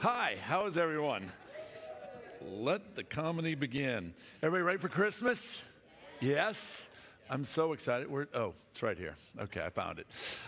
[0.00, 1.30] Hi, how is everyone?
[2.40, 4.14] Let the comedy begin.
[4.42, 5.60] Everybody ready for Christmas?
[6.20, 6.86] Yes?
[7.28, 8.10] I'm so excited.
[8.10, 9.14] We're, oh, it's right here.
[9.38, 10.06] Okay, I found it.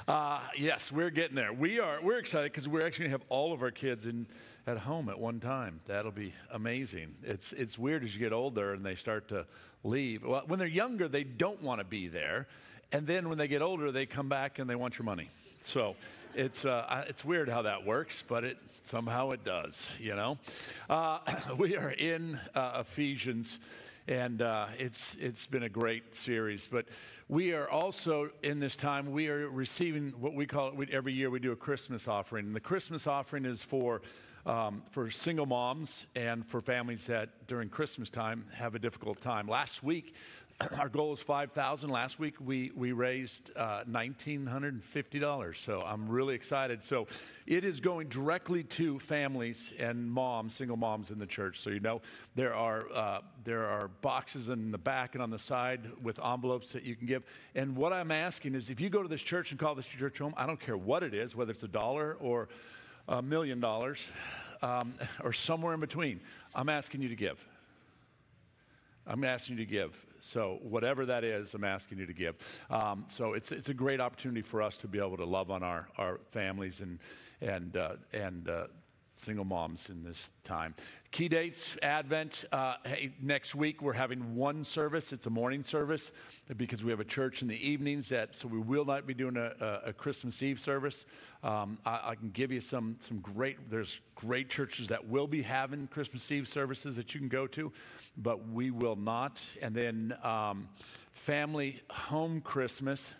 [0.08, 1.52] Uh, yes, we're getting there.
[1.52, 2.00] We are.
[2.02, 4.26] We're excited because we're actually going to have all of our kids in
[4.66, 5.80] at home at one time.
[5.86, 7.14] That'll be amazing.
[7.22, 9.44] It's it's weird as you get older and they start to
[9.84, 10.24] leave.
[10.24, 12.46] Well, when they're younger, they don't want to be there,
[12.90, 15.28] and then when they get older, they come back and they want your money.
[15.60, 15.94] So
[16.34, 20.38] it's, uh, it's weird how that works, but it somehow it does, you know.
[20.88, 21.18] Uh,
[21.58, 23.58] we are in uh, Ephesians,
[24.08, 26.68] and uh, it's, it's been a great series.
[26.70, 26.86] But
[27.28, 31.30] we are also, in this time, we are receiving what we call it, every year
[31.30, 32.46] we do a Christmas offering.
[32.46, 34.02] And the Christmas offering is for
[34.44, 39.46] um, for single moms and for families that during Christmas time have a difficult time.
[39.46, 40.14] Last week,
[40.78, 46.82] our goal is 5000 last week we, we raised uh, $1950 so i'm really excited.
[46.84, 47.06] So
[47.46, 51.60] it is going directly to families and moms single moms in the church.
[51.60, 52.00] So you know
[52.34, 56.72] there are uh, there are boxes in the back and on the side with envelopes
[56.72, 57.24] that you can give.
[57.54, 60.18] And what i'm asking is if you go to this church and call this church
[60.18, 62.48] home i don't care what it is whether it's a dollar or
[63.08, 64.06] a million dollars
[64.62, 66.20] um, or somewhere in between
[66.54, 67.44] i'm asking you to give
[69.06, 70.06] I'm asking you to give.
[70.20, 72.36] So, whatever that is, I'm asking you to give.
[72.70, 75.64] Um, so, it's, it's a great opportunity for us to be able to love on
[75.64, 77.00] our, our families and,
[77.40, 78.66] and, uh, and uh,
[79.22, 80.74] single moms in this time.
[81.12, 82.44] Key dates, Advent.
[82.50, 85.12] Uh, hey, next week we're having one service.
[85.12, 86.10] It's a morning service
[86.56, 88.08] because we have a church in the evenings.
[88.08, 91.04] That so we will not be doing a, a, Christmas Eve service.
[91.44, 93.70] Um, I, I, can give you some some great.
[93.70, 97.72] There's great churches that will be having Christmas Eve services that you can go to,
[98.16, 99.40] but we will not.
[99.60, 100.68] And then um,
[101.12, 103.14] family home Christmas.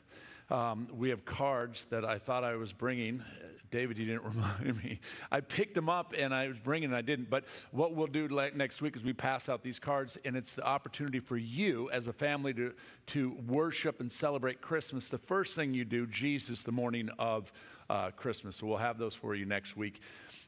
[0.50, 3.24] Um, we have cards that I thought I was bringing.
[3.72, 5.00] David, you didn't remind me.
[5.32, 7.28] I picked them up and I was bringing, and I didn't.
[7.28, 10.64] But what we'll do next week is we pass out these cards, and it's the
[10.64, 12.74] opportunity for you as a family to,
[13.06, 15.08] to worship and celebrate Christmas.
[15.08, 17.52] The first thing you do, Jesus, the morning of
[17.90, 18.56] uh, Christmas.
[18.56, 20.00] So we'll have those for you next week.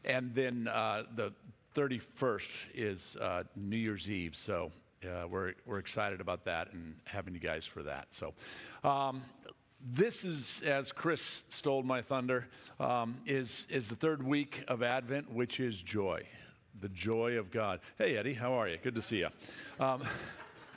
[0.04, 1.32] And then uh, the
[1.74, 4.36] 31st is uh, New Year's Eve.
[4.36, 4.70] So
[5.04, 8.08] uh, we're, we're excited about that and having you guys for that.
[8.10, 8.34] So
[8.82, 9.22] um,
[9.84, 12.46] this is, as Chris stole my thunder,
[12.80, 16.22] um, is, is the third week of Advent, which is joy,
[16.80, 17.80] the joy of God.
[17.98, 18.78] Hey, Eddie, how are you?
[18.82, 19.28] Good to see you.
[19.78, 20.02] Um,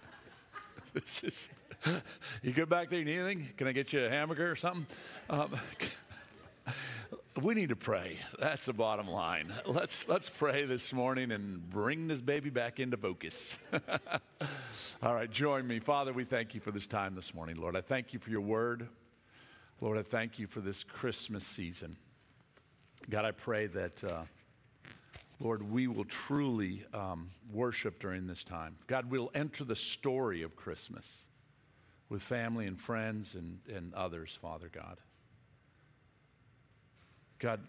[0.94, 1.50] this is,
[2.44, 3.00] you good back there?
[3.00, 3.48] You need anything?
[3.56, 4.86] Can I get you a hamburger or something?
[5.30, 5.56] Um,
[7.44, 8.18] we need to pray.
[8.40, 9.54] That's the bottom line.
[9.66, 13.60] Let's, let's pray this morning and bring this baby back into focus.
[15.04, 15.80] All right, join me.
[15.80, 17.76] Father, we thank you for this time this morning, Lord.
[17.76, 18.88] I thank you for your word.
[19.82, 21.98] Lord, I thank you for this Christmas season.
[23.10, 24.24] God, I pray that, uh,
[25.40, 28.78] Lord, we will truly um, worship during this time.
[28.88, 31.26] God, we'll enter the story of Christmas
[32.10, 34.98] with family and friends and, and others, Father God.
[37.40, 37.60] God,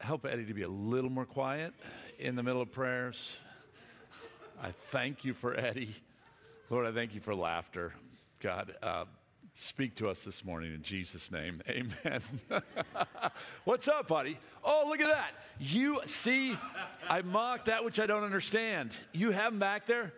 [0.00, 1.72] help Eddie to be a little more quiet
[2.18, 3.36] in the middle of prayers.
[4.60, 5.94] I thank you for Eddie.
[6.70, 7.92] Lord, I thank you for laughter.
[8.40, 9.04] God, uh,
[9.54, 11.60] speak to us this morning in Jesus' name.
[11.68, 12.20] Amen.
[13.64, 14.38] What's up, buddy?
[14.64, 15.30] Oh, look at that.
[15.60, 16.58] You see,
[17.08, 18.90] I mock that which I don't understand.
[19.12, 20.12] You have them back there?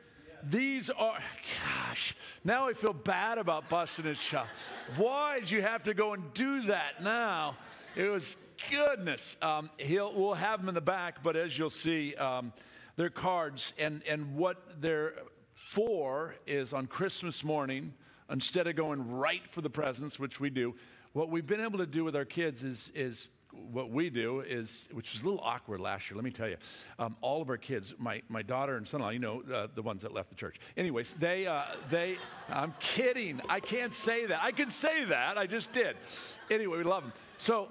[0.49, 1.19] These are,
[1.63, 4.47] gosh, now I feel bad about busting his shop.
[4.97, 7.57] Why did you have to go and do that now?
[7.95, 8.39] It was
[8.71, 9.37] goodness.
[9.43, 12.53] Um, he'll, we'll have them in the back, but as you'll see, um,
[12.97, 15.15] they're cards, and, and what they're
[15.55, 17.95] for is on Christmas morning,
[18.31, 20.75] instead of going right for the presents, which we do,
[21.13, 23.31] what we've been able to do with our kids is, is
[23.73, 26.57] what we do is, which was a little awkward last year, let me tell you.
[26.99, 29.69] Um, all of our kids, my, my daughter and son in law, you know, uh,
[29.75, 30.61] the ones that left the church.
[30.77, 32.19] Anyways, they, uh, they,
[32.51, 33.41] I'm kidding.
[33.49, 34.41] I can't say that.
[34.43, 35.39] I can say that.
[35.39, 35.97] I just did.
[36.51, 37.13] Anyway, we love them.
[37.39, 37.69] So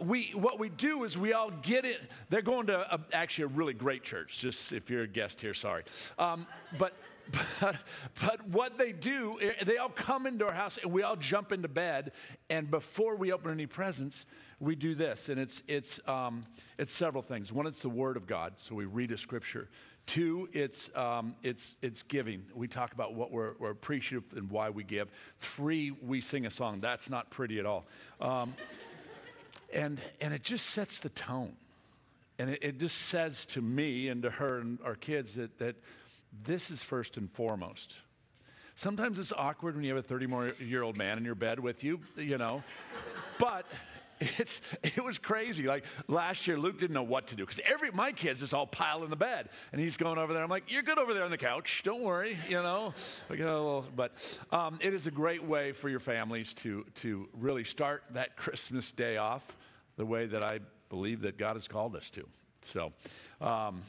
[0.00, 2.00] we, what we do is we all get it.
[2.28, 5.54] They're going to a, actually a really great church, just if you're a guest here,
[5.54, 5.84] sorry.
[6.18, 6.46] Um,
[6.78, 6.94] but,
[7.60, 7.76] but,
[8.20, 11.52] but what they do, eh, they all come into our house and we all jump
[11.52, 12.12] into bed.
[12.48, 14.26] And before we open any presents,
[14.60, 16.44] we do this, and it's, it's, um,
[16.78, 17.50] it's several things.
[17.50, 19.68] One, it's the Word of God, so we read a scripture.
[20.06, 22.44] Two, it's, um, it's, it's giving.
[22.54, 25.08] We talk about what we're, we're, appreciative and why we give.
[25.38, 26.80] Three, we sing a song.
[26.80, 27.86] That's not pretty at all.
[29.72, 31.56] And, and it just sets the tone.
[32.38, 35.76] And it, it, just says to me and to her and our kids that, that
[36.44, 37.98] this is first and foremost.
[38.74, 41.60] Sometimes it's awkward when you have a 30 more year old man in your bed
[41.60, 42.62] with you, you know.
[43.38, 43.66] but
[44.20, 45.66] it's, it was crazy.
[45.66, 48.66] Like last year, Luke didn't know what to do because every my kids just all
[48.66, 50.42] pile in the bed, and he's going over there.
[50.42, 51.82] I'm like, "You're good over there on the couch.
[51.84, 52.94] Don't worry." You know,
[53.96, 54.12] but
[54.52, 58.92] um, it is a great way for your families to to really start that Christmas
[58.92, 59.56] day off
[60.00, 62.26] the way that I believe that God has called us to.
[62.62, 62.92] So.
[63.38, 63.82] Um,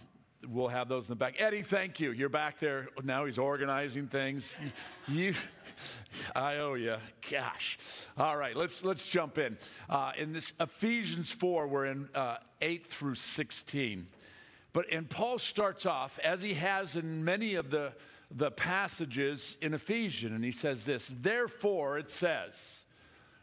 [0.50, 1.36] we'll have those in the back.
[1.40, 2.12] Eddie, thank you.
[2.12, 3.26] You're back there now.
[3.26, 4.60] He's organizing things.
[5.08, 5.34] You,
[6.36, 6.96] I owe you.
[7.30, 7.78] Gosh.
[8.18, 9.58] All right, let's let's jump in.
[9.90, 14.08] Uh, in this Ephesians four, we're in uh, eight through sixteen,
[14.72, 17.94] but and Paul starts off as he has in many of the
[18.30, 21.12] the passages in Ephesians, and he says this.
[21.14, 22.86] Therefore, it says,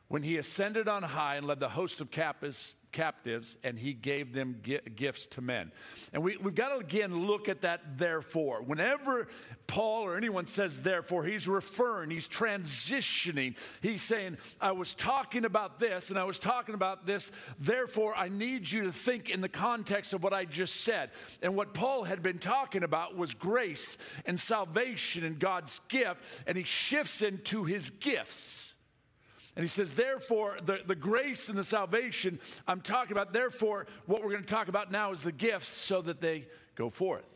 [0.09, 4.33] when he ascended on high and led the host of captives captives and he gave
[4.33, 4.63] them
[4.97, 5.73] gifts to men.
[6.13, 8.63] And we, we've got to again look at that therefore.
[8.63, 9.29] Whenever
[9.67, 13.57] Paul or anyone says therefore, he's referring, he's transitioning.
[13.83, 18.29] He's saying, I was talking about this and I was talking about this, therefore I
[18.29, 21.11] need you to think in the context of what I just said.
[21.43, 26.57] And what Paul had been talking about was grace and salvation and God's gift, and
[26.57, 28.68] he shifts into his gifts.
[29.59, 32.39] And he says, therefore, the, the grace and the salvation
[32.69, 36.01] I'm talking about, therefore, what we're going to talk about now is the gifts so
[36.03, 36.47] that they
[36.77, 37.29] go forth.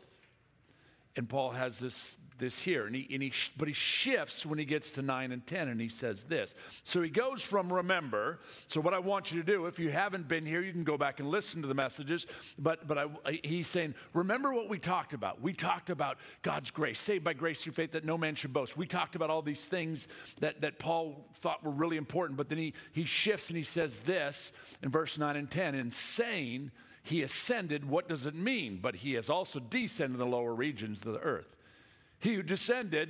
[1.17, 4.65] And Paul has this, this here, and he, and he, but he shifts when he
[4.65, 6.55] gets to 9 and 10, and he says this.
[6.83, 8.39] So he goes from remember.
[8.67, 10.97] So, what I want you to do, if you haven't been here, you can go
[10.97, 12.25] back and listen to the messages.
[12.57, 15.41] But, but I, he's saying, remember what we talked about.
[15.41, 18.77] We talked about God's grace, saved by grace through faith that no man should boast.
[18.77, 20.07] We talked about all these things
[20.39, 24.01] that, that Paul thought were really important, but then he, he shifts and he says
[24.01, 24.51] this
[24.81, 26.71] in verse 9 and 10 in saying,
[27.03, 28.79] he ascended, what does it mean?
[28.81, 31.55] But he has also descended the lower regions of the earth.
[32.23, 33.09] He who descended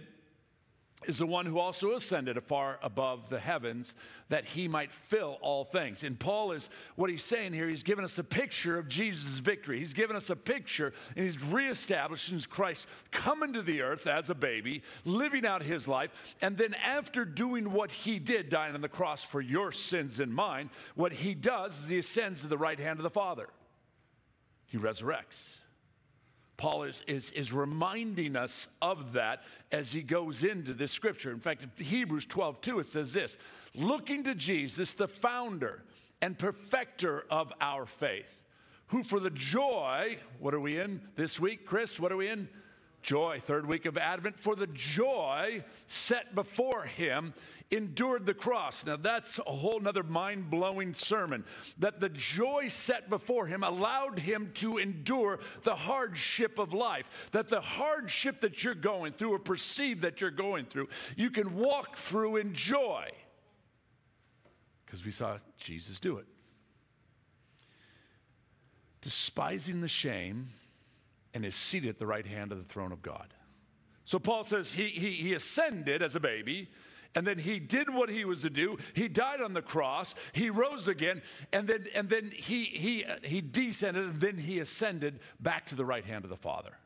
[1.05, 3.93] is the one who also ascended afar above the heavens
[4.29, 6.03] that he might fill all things.
[6.03, 9.77] And Paul is what he's saying here, he's given us a picture of Jesus' victory.
[9.77, 14.35] He's given us a picture and he's reestablishing Christ coming to the earth as a
[14.35, 18.89] baby, living out his life, and then after doing what he did, dying on the
[18.89, 22.79] cross for your sins and mine, what he does is he ascends to the right
[22.79, 23.47] hand of the Father.
[24.65, 25.51] He resurrects.
[26.63, 29.43] Paul is, is, is reminding us of that
[29.73, 31.29] as he goes into this scripture.
[31.29, 33.37] In fact, Hebrews 12, 2, it says this
[33.75, 35.83] looking to Jesus, the founder
[36.21, 38.39] and perfecter of our faith,
[38.87, 41.99] who for the joy, what are we in this week, Chris?
[41.99, 42.47] What are we in?
[43.03, 47.33] Joy, third week of Advent, for the joy set before him,
[47.69, 48.85] endured the cross.
[48.85, 51.43] Now, that's a whole nother mind blowing sermon.
[51.79, 57.29] That the joy set before him allowed him to endure the hardship of life.
[57.33, 61.55] That the hardship that you're going through or perceive that you're going through, you can
[61.55, 63.09] walk through in joy.
[64.85, 66.25] Because we saw Jesus do it.
[69.01, 70.51] Despising the shame
[71.33, 73.33] and is seated at the right hand of the throne of God.
[74.05, 76.69] So Paul says he, he, he ascended as a baby
[77.15, 78.77] and then he did what he was to do.
[78.93, 80.15] He died on the cross.
[80.31, 81.21] He rose again,
[81.51, 85.85] and then and then he he he descended, and then he ascended back to the
[85.85, 86.77] right hand of the Father.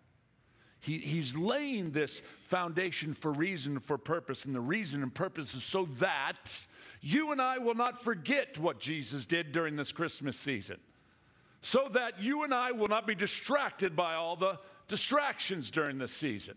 [0.79, 5.63] He, he's laying this foundation for reason, for purpose, and the reason and purpose is
[5.63, 6.65] so that
[7.01, 10.77] you and I will not forget what Jesus did during this Christmas season.
[11.67, 14.57] So that you and I will not be distracted by all the
[14.87, 16.55] distractions during this season.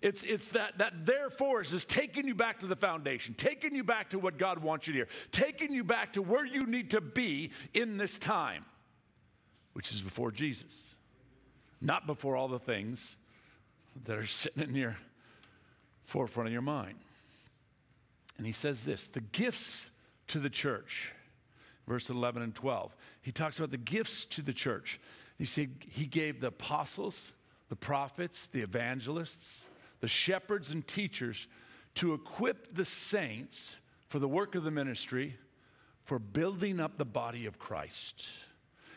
[0.00, 4.10] It's, it's that, that therefore is taking you back to the foundation, taking you back
[4.10, 7.00] to what God wants you to hear, taking you back to where you need to
[7.00, 8.64] be in this time,
[9.74, 10.96] which is before Jesus,
[11.80, 13.16] not before all the things
[14.06, 14.96] that are sitting in your
[16.02, 16.98] forefront of your mind.
[18.38, 19.88] And he says this the gifts
[20.26, 21.12] to the church,
[21.86, 22.92] verse 11 and 12.
[23.22, 25.00] He talks about the gifts to the church.
[25.38, 27.32] He said he gave the apostles,
[27.68, 29.66] the prophets, the evangelists,
[30.00, 31.46] the shepherds and teachers
[31.94, 33.76] to equip the saints
[34.08, 35.36] for the work of the ministry,
[36.04, 38.26] for building up the body of Christ.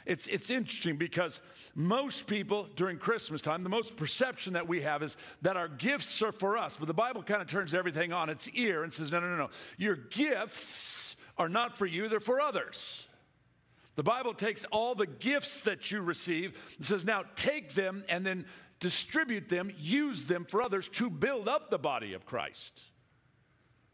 [0.06, 1.40] It's, it's interesting because
[1.74, 6.22] most people during Christmas time, the most perception that we have is that our gifts
[6.22, 6.78] are for us.
[6.78, 9.38] But the Bible kind of turns everything on its ear and says, no, no, no,
[9.38, 9.50] no.
[9.78, 13.08] Your gifts are not for you, they're for others.
[13.96, 18.26] The Bible takes all the gifts that you receive and says, now take them and
[18.26, 18.46] then
[18.80, 22.84] distribute them, use them for others to build up the body of Christ.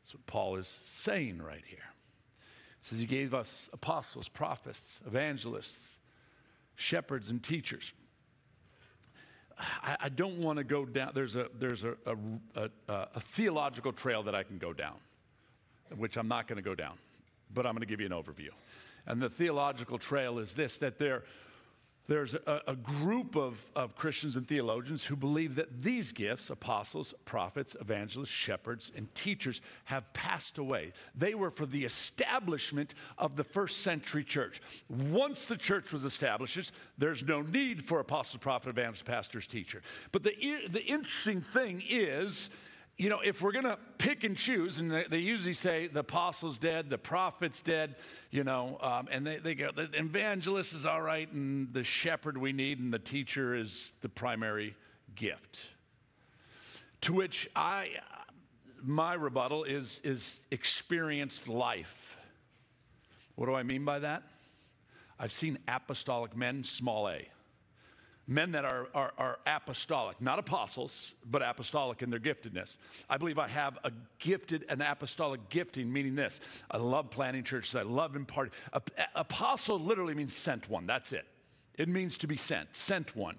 [0.02, 1.80] That's what Paul is saying right here.
[2.82, 6.00] He says he gave us apostles, prophets, evangelists,
[6.76, 7.94] shepherds, and teachers.
[9.84, 11.96] I, I don't want to go down, there's, a, there's a,
[12.56, 14.96] a, a theological trail that I can go down,
[15.96, 16.98] which I'm not going to go down,
[17.54, 18.50] but I'm going to give you an overview.
[19.06, 21.24] And the theological trail is this that there,
[22.08, 27.14] there's a, a, group of, of Christians and theologians who believe that these gifts, apostles,
[27.26, 30.94] prophets, evangelists, shepherds, and teachers, have passed away.
[31.16, 34.62] They were for the establishment of the first century church.
[34.90, 39.82] Once the church was established, there's no need for apostles, prophet, evangelist, pastors, teacher.
[40.12, 40.36] But the,
[40.70, 42.50] the interesting thing is,
[42.98, 46.02] you know, if we're going to pick and choose, and they, they, usually say the
[46.02, 47.96] apostle's dead, the prophet's dead,
[48.30, 52.38] you know, um, and they, they go, the evangelist is all right, and the shepherd
[52.38, 54.76] we need, and the teacher is the primary
[55.16, 55.60] gift.
[57.02, 57.90] To which I,
[58.84, 62.18] my rebuttal is, is experienced life.
[63.36, 64.24] What do I mean by that?
[65.20, 67.28] I've seen apostolic men, small a
[68.32, 72.78] men that are, are, are, apostolic, not apostles, but apostolic in their giftedness.
[73.10, 77.76] I believe I have a gifted, an apostolic gifting, meaning this I love planning churches,
[77.76, 78.54] I love imparting.
[79.16, 81.26] Apostle literally means sent one, that's it.
[81.78, 83.36] It means to be sent, sent one.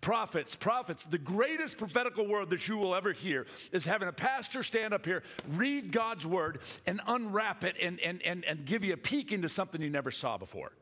[0.00, 4.62] Prophets, prophets, the greatest prophetical word that you will ever hear is having a pastor
[4.62, 8.92] stand up here, read God's word, and unwrap it and, and, and, and give you
[8.92, 10.72] a peek into something you never saw before.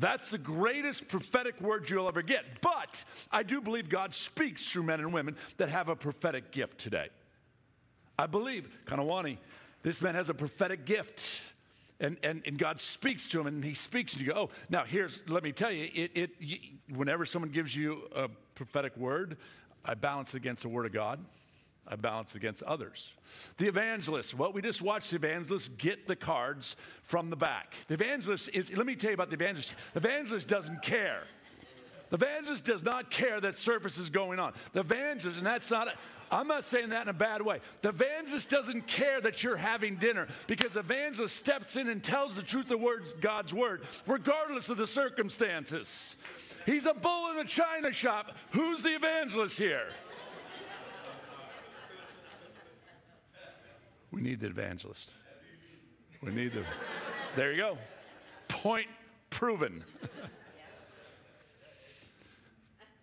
[0.00, 2.62] That's the greatest prophetic word you'll ever get.
[2.62, 6.78] But I do believe God speaks through men and women that have a prophetic gift
[6.78, 7.08] today.
[8.18, 9.36] I believe, Kanawani,
[9.82, 11.42] this man has a prophetic gift.
[12.00, 14.84] And, and, and God speaks to him, and he speaks, and you go, oh, now
[14.84, 16.30] here's, let me tell you, it, it,
[16.88, 19.36] whenever someone gives you a prophetic word,
[19.84, 21.22] I balance it against the word of God.
[21.86, 23.08] I balance against others.
[23.58, 27.74] The evangelist, well, we just watched the evangelist get the cards from the back.
[27.88, 29.74] The evangelist is, let me tell you about the evangelist.
[29.92, 31.24] The evangelist doesn't care.
[32.10, 34.52] The evangelist does not care that service is going on.
[34.72, 35.88] The evangelist, and that's not,
[36.30, 37.60] i am not saying that in a bad way.
[37.82, 42.34] The evangelist doesn't care that you're having dinner because the evangelist steps in and tells
[42.34, 46.16] the truth of words, God's word, regardless of the circumstances.
[46.66, 48.36] He's a bull in a china shop.
[48.50, 49.88] Who's the evangelist here?
[54.10, 55.12] We need the evangelist.
[56.22, 56.64] We need the.
[57.36, 57.78] There you go.
[58.48, 58.88] Point
[59.30, 59.84] proven.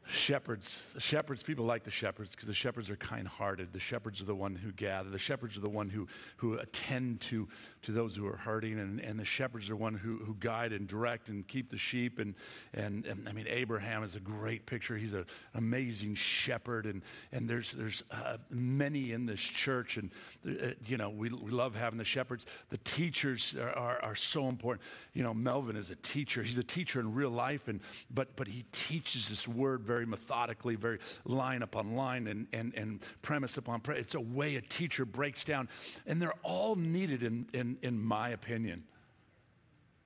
[0.08, 0.82] shepherds.
[0.94, 3.72] The shepherds, people like the shepherds because the shepherds are kind hearted.
[3.74, 5.10] The shepherds are the one who gather.
[5.10, 7.48] The shepherds are the one who, who attend to,
[7.88, 8.79] to those who are hurting.
[8.79, 12.20] And, and the shepherds are one who, who guide and direct and keep the sheep.
[12.20, 12.36] And,
[12.74, 14.98] and, and I mean, Abraham is a great picture.
[14.98, 15.25] He's a, an
[15.56, 16.86] amazing shepherd.
[16.86, 17.01] And,
[17.32, 19.98] and there's, there's uh, many in this church.
[19.98, 20.12] And,
[20.46, 22.46] uh, you know, we, we love having the shepherds.
[22.70, 24.86] The teachers are, are, are so important.
[25.13, 26.44] You know, Melvin is a teacher.
[26.44, 27.67] He's a teacher in real life.
[27.67, 27.79] And,
[28.13, 33.00] but, but he teaches this word very methodically, very line upon line and, and, and
[33.22, 34.03] premise upon premise.
[34.03, 35.70] It's a way a teacher breaks down,
[36.06, 38.84] and they're all needed, in, in, in my opinion.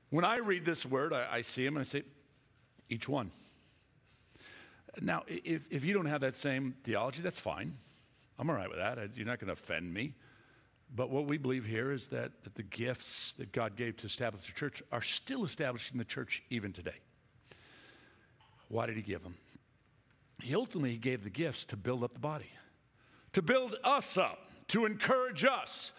[0.09, 2.03] When I read this word, I, I see them and I say,
[2.89, 3.31] each one.
[5.01, 7.77] Now, if, if you don't have that same theology, that's fine.
[8.37, 8.97] I'm all right with that.
[9.15, 10.13] You're not going to offend me.
[10.93, 14.45] But what we believe here is that, that the gifts that God gave to establish
[14.45, 16.99] the church are still establishing the church even today.
[18.67, 19.35] Why did he give them?
[20.41, 22.51] He ultimately gave the gifts to build up the body,
[23.33, 25.91] to build us up, to encourage us,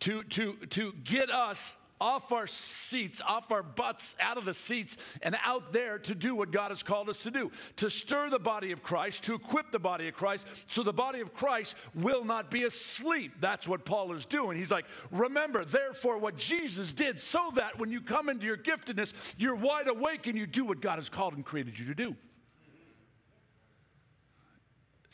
[0.00, 4.96] to, to, to get us off our seats, off our butts, out of the seats,
[5.22, 8.38] and out there to do what God has called us to do to stir the
[8.38, 12.24] body of Christ, to equip the body of Christ, so the body of Christ will
[12.24, 13.32] not be asleep.
[13.40, 14.58] That's what Paul is doing.
[14.58, 19.12] He's like, remember, therefore, what Jesus did, so that when you come into your giftedness,
[19.38, 22.16] you're wide awake and you do what God has called and created you to do.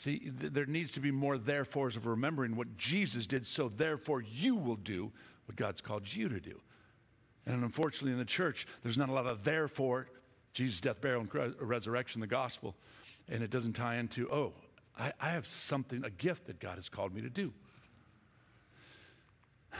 [0.00, 4.22] See, th- there needs to be more therefores of remembering what Jesus did, so therefore
[4.22, 5.12] you will do
[5.44, 6.58] what God's called you to do.
[7.44, 10.06] And unfortunately, in the church, there's not a lot of therefore
[10.54, 12.74] Jesus' death, burial, and resurrection, the gospel,
[13.28, 14.54] and it doesn't tie into, oh,
[14.98, 17.52] I, I have something, a gift that God has called me to do.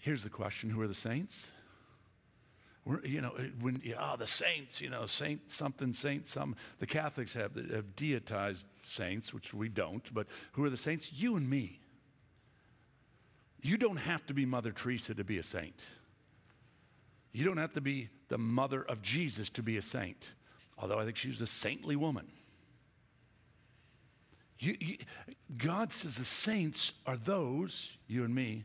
[0.00, 1.52] Here's the question who are the saints?
[2.84, 6.54] We're, you know, when, oh, the saints, you know, saint something, saint some.
[6.80, 11.10] The Catholics have, have deitized saints, which we don't, but who are the saints?
[11.12, 11.80] You and me.
[13.62, 15.80] You don't have to be Mother Teresa to be a saint.
[17.32, 20.28] You don't have to be the mother of Jesus to be a saint,
[20.78, 22.28] although I think she was a saintly woman.
[24.58, 24.96] You, you,
[25.56, 28.64] God says the saints are those, you and me,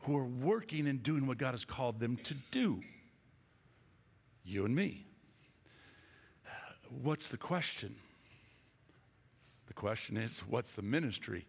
[0.00, 2.80] who are working and doing what God has called them to do.
[4.46, 5.04] You and me.
[6.88, 7.96] What's the question?
[9.66, 11.46] The question is, what's the ministry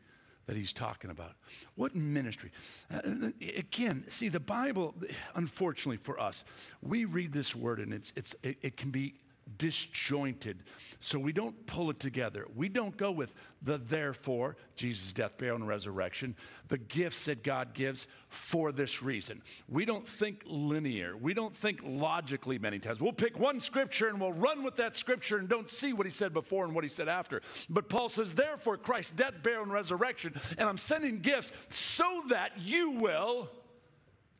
[0.47, 1.33] that he's talking about?
[1.75, 2.51] What ministry?
[2.91, 4.95] Uh, again, see, the Bible,
[5.35, 6.43] unfortunately for us,
[6.81, 9.13] we read this word and it's, it's, it, it can be
[9.57, 10.63] disjointed.
[10.99, 12.47] So we don't pull it together.
[12.55, 16.35] We don't go with the therefore, Jesus' death, burial, and resurrection,
[16.69, 19.41] the gifts that God gives for this reason.
[19.69, 21.15] We don't think linear.
[21.15, 22.99] We don't think logically many times.
[22.99, 26.11] We'll pick one scripture and we'll run with that scripture and don't see what he
[26.11, 27.41] said before and what he said after.
[27.69, 32.53] But Paul says, therefore, Christ's death, burial, and resurrection, and I'm sending gifts so that
[32.59, 33.49] you will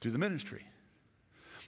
[0.02, 0.66] do the ministry.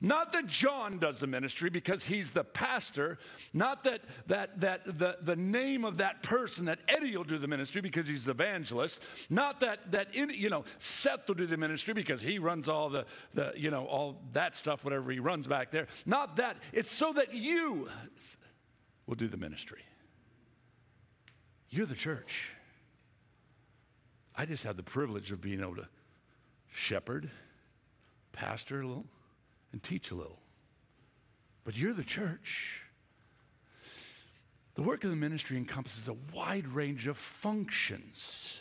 [0.01, 3.17] Not that John does the ministry because he's the pastor.
[3.53, 7.49] Not that, that, that the, the name of that person, that Eddie will do the
[7.49, 9.01] ministry because he's the evangelist.
[9.29, 12.89] Not that, that in, you know, Seth will do the ministry because he runs all
[12.89, 15.87] the, the, you know, all that stuff, whatever he runs back there.
[16.05, 16.55] Not that.
[16.71, 17.89] It's so that you
[19.05, 19.81] will do the ministry.
[21.69, 22.51] You're the church.
[24.33, 25.89] I just had the privilege of being able to
[26.71, 27.29] shepherd,
[28.31, 29.05] pastor a little
[29.71, 30.39] and teach a little.
[31.63, 32.81] But you're the church.
[34.75, 38.57] The work of the ministry encompasses a wide range of functions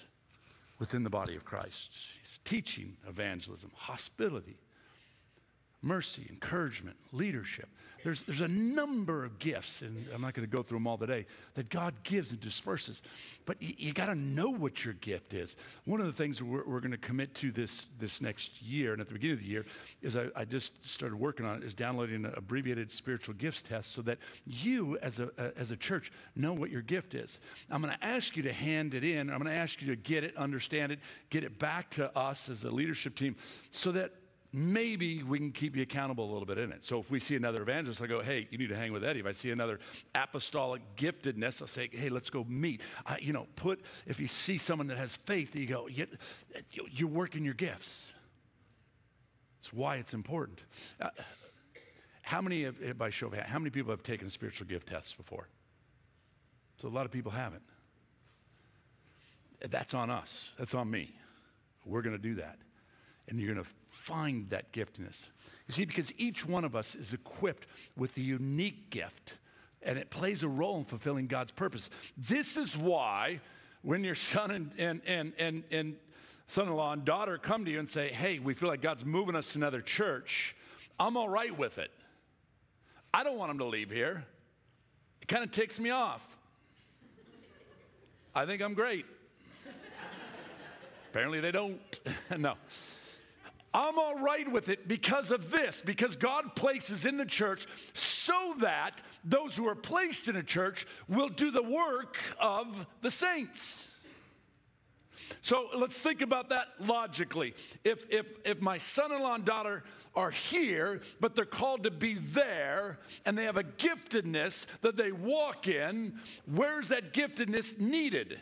[0.79, 1.97] within the body of Christ.
[2.23, 4.59] It's teaching, evangelism, hospitality,
[5.83, 7.69] mercy, encouragement, leadership,
[8.05, 10.99] there's, there's a number of gifts, and I'm not going to go through them all
[10.99, 13.03] today, that God gives and disperses.
[13.45, 15.57] But you, you got to know what your gift is.
[15.85, 19.01] One of the things we're, we're going to commit to this, this next year, and
[19.01, 19.67] at the beginning of the year,
[20.03, 23.93] is I, I just started working on it, is downloading an abbreviated spiritual gifts test
[23.93, 27.41] so that you, as a, as a church, know what your gift is.
[27.71, 29.31] I'm going to ask you to hand it in.
[29.31, 32.49] I'm going to ask you to get it, understand it, get it back to us
[32.49, 33.37] as a leadership team
[33.71, 34.13] so that
[34.53, 36.85] maybe we can keep you accountable a little bit in it.
[36.85, 39.21] So if we see another evangelist, I go, hey, you need to hang with Eddie.
[39.21, 39.79] If I see another
[40.15, 42.81] apostolic giftedness, I'll say, hey, let's go meet.
[43.05, 45.89] I, you know, put, if you see someone that has faith, you go,
[46.71, 48.13] you're working your gifts.
[49.61, 50.61] It's why it's important.
[51.01, 51.11] Uh,
[52.23, 55.49] how many, have, by show of how many people have taken spiritual gift tests before?
[56.81, 57.63] So a lot of people haven't.
[59.61, 60.53] That's on us.
[60.59, 61.15] That's on me.
[61.85, 62.59] We're going to do that.
[63.29, 63.71] And you're going to
[64.09, 65.29] find that giftedness.
[65.67, 69.35] You see, because each one of us is equipped with a unique gift,
[69.83, 71.91] and it plays a role in fulfilling God's purpose.
[72.17, 73.41] This is why
[73.83, 75.97] when your son and, and, and, and, and
[76.47, 79.53] son-in-law and daughter come to you and say, hey, we feel like God's moving us
[79.53, 80.57] to another church,
[80.99, 81.91] I'm all right with it.
[83.13, 84.25] I don't want them to leave here.
[85.21, 86.23] It kind of ticks me off.
[88.35, 89.05] I think I'm great.
[91.11, 91.79] Apparently they don't.
[92.39, 92.55] no.
[93.75, 98.55] I'm all right with it because of this, because God places in the church so
[98.61, 103.87] that those who are placed in a church will do the work of the saints.
[105.43, 107.55] So let's think about that logically.
[107.85, 109.85] If, if, if my son in law and daughter
[110.17, 115.13] are here, but they're called to be there, and they have a giftedness that they
[115.13, 118.41] walk in, where's that giftedness needed?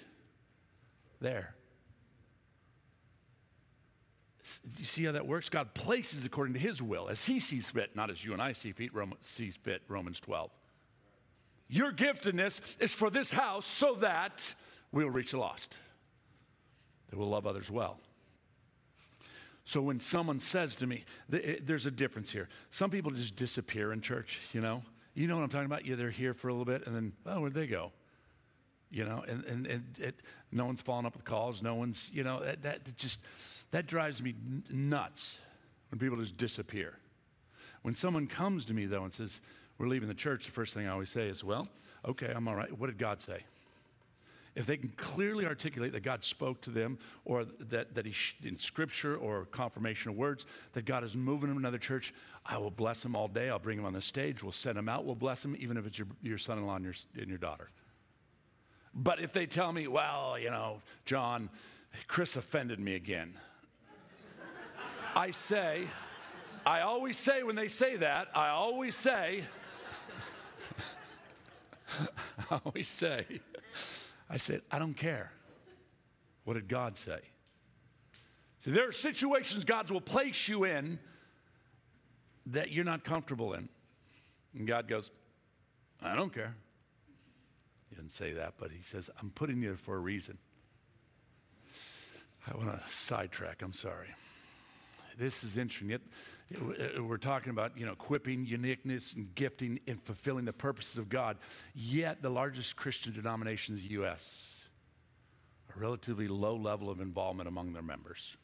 [1.21, 1.56] There.
[4.63, 5.49] Do you see how that works?
[5.49, 8.53] God places according to his will, as he sees fit, not as you and I
[8.53, 8.91] see fit,
[9.23, 10.51] sees fit Romans 12.
[11.69, 14.55] Your giftedness is for this house so that
[14.93, 15.79] we'll reach the lost,
[17.11, 17.99] that we'll love others well.
[19.65, 22.49] So when someone says to me, there's a difference here.
[22.71, 24.83] Some people just disappear in church, you know?
[25.15, 25.85] You know what I'm talking about?
[25.85, 27.91] Yeah, they're here for a little bit and then, oh, where'd they go?
[28.93, 30.21] You know, and, and, and it,
[30.53, 31.63] no one's following up with calls.
[31.63, 33.19] No one's, you know, that, that just,
[33.71, 34.35] that drives me
[34.71, 35.39] nuts
[35.91, 36.95] when people just disappear.
[37.83, 39.41] When someone comes to me, though, and says,
[39.79, 41.69] We're leaving the church, the first thing I always say is, Well,
[42.05, 42.77] okay, I'm all right.
[42.77, 43.45] What did God say?
[44.57, 48.59] If they can clearly articulate that God spoke to them, or that, that he, in
[48.59, 52.71] scripture or confirmation of words, that God is moving them to another church, I will
[52.71, 53.51] bless them all day.
[53.51, 54.43] I'll bring them on the stage.
[54.43, 55.05] We'll send them out.
[55.05, 57.37] We'll bless them, even if it's your, your son in law and your, and your
[57.37, 57.69] daughter.
[58.95, 61.51] But if they tell me, well, you know, John,
[62.09, 63.35] Chris offended me again,
[65.17, 65.85] I say,
[66.67, 69.45] I always say when they say that, I always say,
[72.51, 73.25] I always say,
[74.29, 75.33] I said, I don't care.
[76.45, 77.21] What did God say?
[78.63, 80.99] See, there are situations God will place you in
[82.45, 83.71] that you're not comfortable in.
[84.55, 85.11] And God goes,
[86.05, 86.55] I don't care.
[87.89, 90.37] He didn't say that, but he says, I'm putting you there for a reason.
[92.47, 94.09] I want to sidetrack, I'm sorry.
[95.17, 95.91] This is interesting.
[95.91, 96.03] It,
[96.51, 101.09] it, we're talking about, you know, equipping, uniqueness, and gifting and fulfilling the purposes of
[101.09, 101.39] God.
[101.75, 104.65] Yet the largest Christian denomination in the U.S.
[105.75, 108.37] a relatively low level of involvement among their members.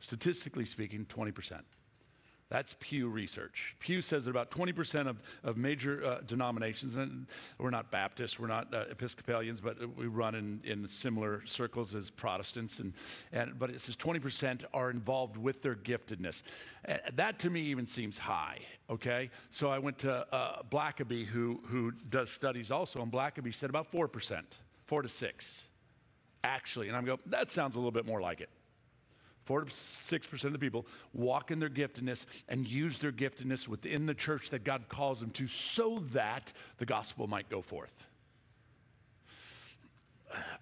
[0.00, 1.60] Statistically speaking, 20%.
[2.50, 3.76] That's Pew Research.
[3.78, 7.26] Pew says that about 20% of, of major uh, denominations, and
[7.58, 12.08] we're not Baptists, we're not uh, Episcopalians, but we run in, in similar circles as
[12.08, 12.94] Protestants, and,
[13.32, 16.42] and, but it says 20% are involved with their giftedness.
[17.14, 19.28] That to me even seems high, okay?
[19.50, 23.92] So I went to uh, Blackaby, who, who does studies also, and Blackaby said about
[23.92, 24.42] 4%,
[24.86, 25.64] 4 to 6,
[26.44, 26.88] actually.
[26.88, 28.48] And I'm going, that sounds a little bit more like it.
[29.48, 30.84] Four to six percent of the people
[31.14, 35.30] walk in their giftedness and use their giftedness within the church that God calls them
[35.30, 37.94] to so that the gospel might go forth.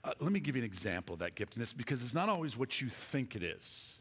[0.05, 2.81] Uh, let me give you an example of that giftedness because it's not always what
[2.81, 3.95] you think it is.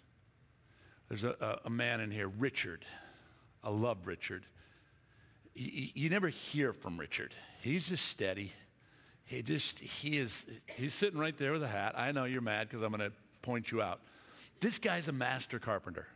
[1.10, 2.86] There's a, a, a man in here, Richard.
[3.64, 4.46] I love Richard.
[5.56, 7.34] you never hear from Richard.
[7.64, 8.54] He's just steady.
[9.24, 11.96] He just, he is, he's sitting right there with a hat.
[11.98, 14.02] I know you're mad because I'm going to point you out.
[14.62, 16.08] This guy's a master carpenter.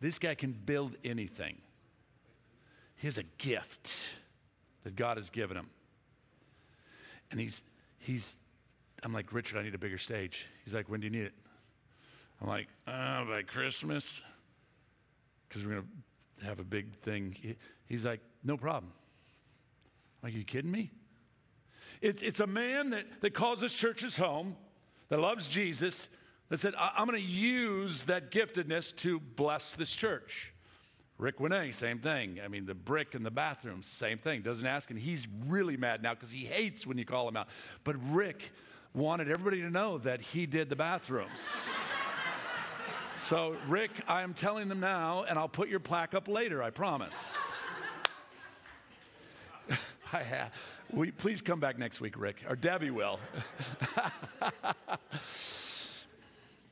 [0.00, 1.56] This guy can build anything.
[2.96, 3.94] He has a gift
[4.84, 5.68] that God has given him.
[7.30, 7.62] And he's,
[7.98, 8.36] he's,
[9.02, 10.46] I'm like, Richard, I need a bigger stage.
[10.64, 11.34] He's like, when do you need it?
[12.40, 14.22] I'm like, uh, by Christmas,
[15.48, 15.88] because we're going
[16.40, 17.34] to have a big thing.
[17.40, 18.92] He, he's like, no problem.
[20.22, 20.90] I'm like, are you kidding me?
[22.00, 24.56] It's, it's a man that, that calls his church his home,
[25.08, 26.08] that loves Jesus,
[26.48, 30.52] that said, I'm going to use that giftedness to bless this church.
[31.18, 32.40] Rick Winay, same thing.
[32.44, 34.42] I mean, the brick in the bathroom, same thing.
[34.42, 37.48] Doesn't ask, and he's really mad now because he hates when you call him out.
[37.84, 38.52] But Rick
[38.94, 41.30] wanted everybody to know that he did the bathrooms.
[43.18, 46.68] so, Rick, I am telling them now, and I'll put your plaque up later, I
[46.68, 47.60] promise.
[50.12, 50.52] I have.
[50.92, 53.18] We, please come back next week, Rick, or Debbie will.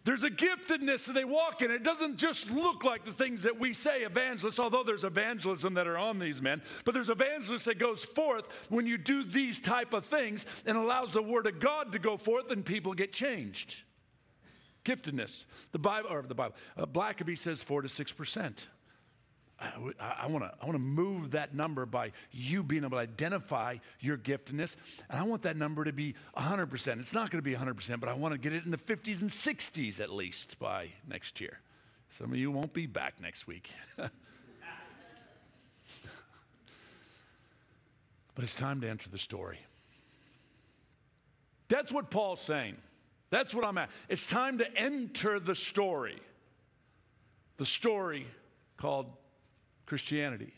[0.05, 1.71] There's a giftedness that they walk in.
[1.71, 5.87] It doesn't just look like the things that we say, evangelists, although there's evangelism that
[5.87, 9.95] are on these men, but there's evangelism that goes forth when you do these type
[9.95, 13.77] of things and allows the word of God to go forth and people get changed.
[14.85, 15.47] Giftedness.
[15.73, 18.69] The Bible, or the Bible, uh, Blackaby says four to six percent.
[19.61, 23.77] I, want to I want to move that number by you being able to identify
[24.01, 24.77] your giftedness,
[25.09, 27.01] and I want that number to be 100%.
[27.01, 29.23] It's not going to be 100%, but I want to get it in the 50s
[29.23, 31.61] and 60s at least by next year.
[32.11, 33.71] Some of you won't be back next week.
[33.97, 34.11] but
[38.38, 39.59] it's time to enter the story.
[41.69, 42.77] That's what Paul's saying.
[43.31, 43.90] That's what I'm at.
[44.09, 46.21] It's time to enter the story.
[47.57, 48.27] The story
[48.77, 49.07] called
[49.87, 50.53] Christianity.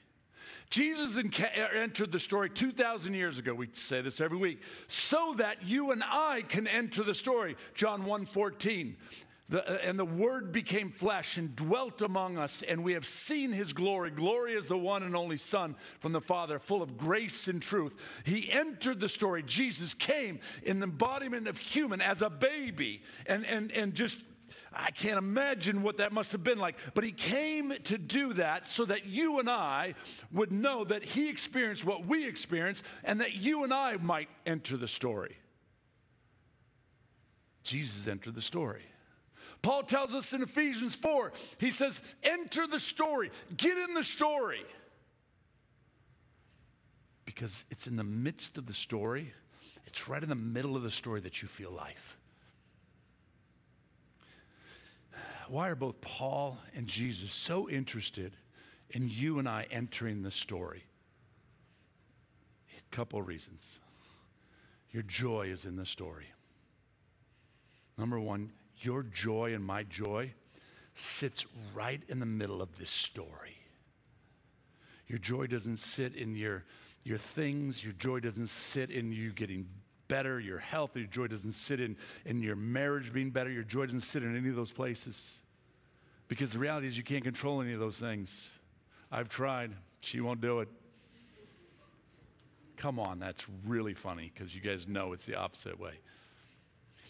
[0.69, 3.55] Jesus entered the story 2,000 years ago.
[3.55, 4.61] We say this every week.
[4.89, 7.57] So that you and I can enter the story.
[7.75, 8.97] John 1 14.
[9.49, 13.53] The, uh, and the Word became flesh and dwelt among us, and we have seen
[13.53, 14.11] His glory.
[14.11, 17.93] Glory is the one and only Son from the Father, full of grace and truth.
[18.25, 19.45] He entered the story.
[19.45, 24.19] Jesus came in the embodiment of human as a baby and, and, and just
[24.79, 26.77] I can't imagine what that must have been like.
[26.95, 29.95] But he came to do that so that you and I
[30.33, 34.77] would know that he experienced what we experienced and that you and I might enter
[34.77, 35.37] the story.
[37.63, 38.83] Jesus entered the story.
[39.63, 44.65] Paul tells us in Ephesians 4, he says, enter the story, get in the story.
[47.25, 49.33] Because it's in the midst of the story,
[49.87, 52.16] it's right in the middle of the story that you feel life.
[55.49, 58.37] Why are both Paul and Jesus so interested
[58.91, 60.85] in you and I entering the story?
[62.77, 63.79] A couple reasons.
[64.91, 66.27] Your joy is in the story.
[67.99, 70.33] Number one, your joy and my joy
[70.95, 73.59] sits right in the middle of this story.
[75.07, 76.65] Your joy doesn't sit in your,
[77.05, 79.69] your things, your joy doesn't sit in you getting
[80.09, 83.87] better, your health, your joy doesn't sit in, in your marriage being better, your joy
[83.87, 85.39] doesn't sit in any of those places.
[86.29, 88.51] Because the reality is, you can't control any of those things.
[89.13, 90.69] I've tried, she won't do it.
[92.77, 95.95] Come on, that's really funny because you guys know it's the opposite way.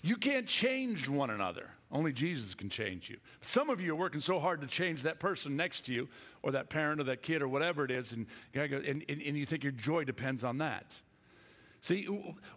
[0.03, 1.71] You can't change one another.
[1.91, 3.17] Only Jesus can change you.
[3.41, 6.09] Some of you are working so hard to change that person next to you,
[6.43, 9.65] or that parent, or that kid, or whatever it is, and, and, and you think
[9.65, 10.87] your joy depends on that.
[11.81, 12.05] See,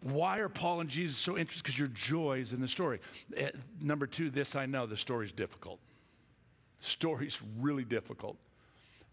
[0.02, 1.64] why are Paul and Jesus so interested?
[1.64, 3.00] Because your joy is in the story.
[3.38, 3.48] Uh,
[3.82, 5.80] number two, this I know the story's difficult.
[6.80, 8.38] The story's really difficult.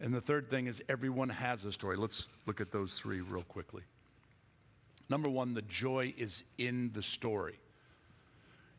[0.01, 1.97] And the third thing is everyone has a story.
[1.97, 3.83] Let's look at those three real quickly.
[5.09, 7.59] Number one, the joy is in the story.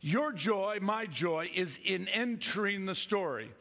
[0.02, 3.52] Your joy, my joy, is in entering the story.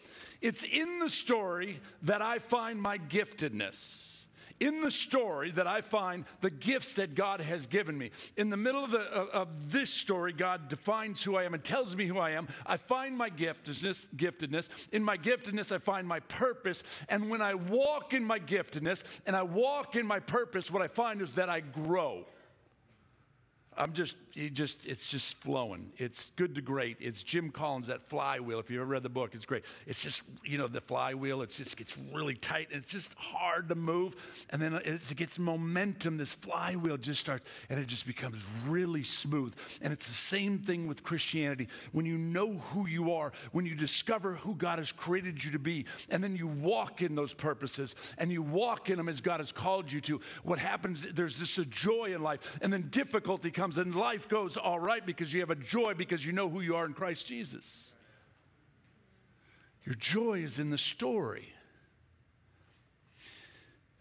[0.42, 4.15] It's in the story that I find my giftedness.
[4.58, 8.10] In the story that I find the gifts that God has given me.
[8.36, 11.94] In the middle of, the, of, this story, God defines who I am and tells
[11.94, 12.48] me who I am.
[12.64, 14.68] I find my giftedness, giftedness.
[14.92, 16.82] In my giftedness, I find my purpose.
[17.08, 20.88] And when I walk in my giftedness and I walk in my purpose, what I
[20.88, 22.24] find is that I grow.
[23.78, 24.16] I'm just,
[24.52, 25.92] just, it's just flowing.
[25.98, 26.96] It's good to great.
[27.00, 28.58] It's Jim Collins, that flywheel.
[28.58, 29.64] If you ever read the book, it's great.
[29.86, 33.68] It's just, you know, the flywheel, it just gets really tight and it's just hard
[33.68, 34.14] to move.
[34.50, 39.54] And then it gets momentum, this flywheel just starts and it just becomes really smooth.
[39.82, 41.68] And it's the same thing with Christianity.
[41.92, 45.58] When you know who you are, when you discover who God has created you to
[45.58, 49.40] be, and then you walk in those purposes and you walk in them as God
[49.40, 52.58] has called you to, what happens, there's this a joy in life.
[52.62, 55.92] And then difficulty comes comes and life goes all right because you have a joy
[55.92, 57.92] because you know who you are in Christ Jesus.
[59.84, 61.52] Your joy is in the story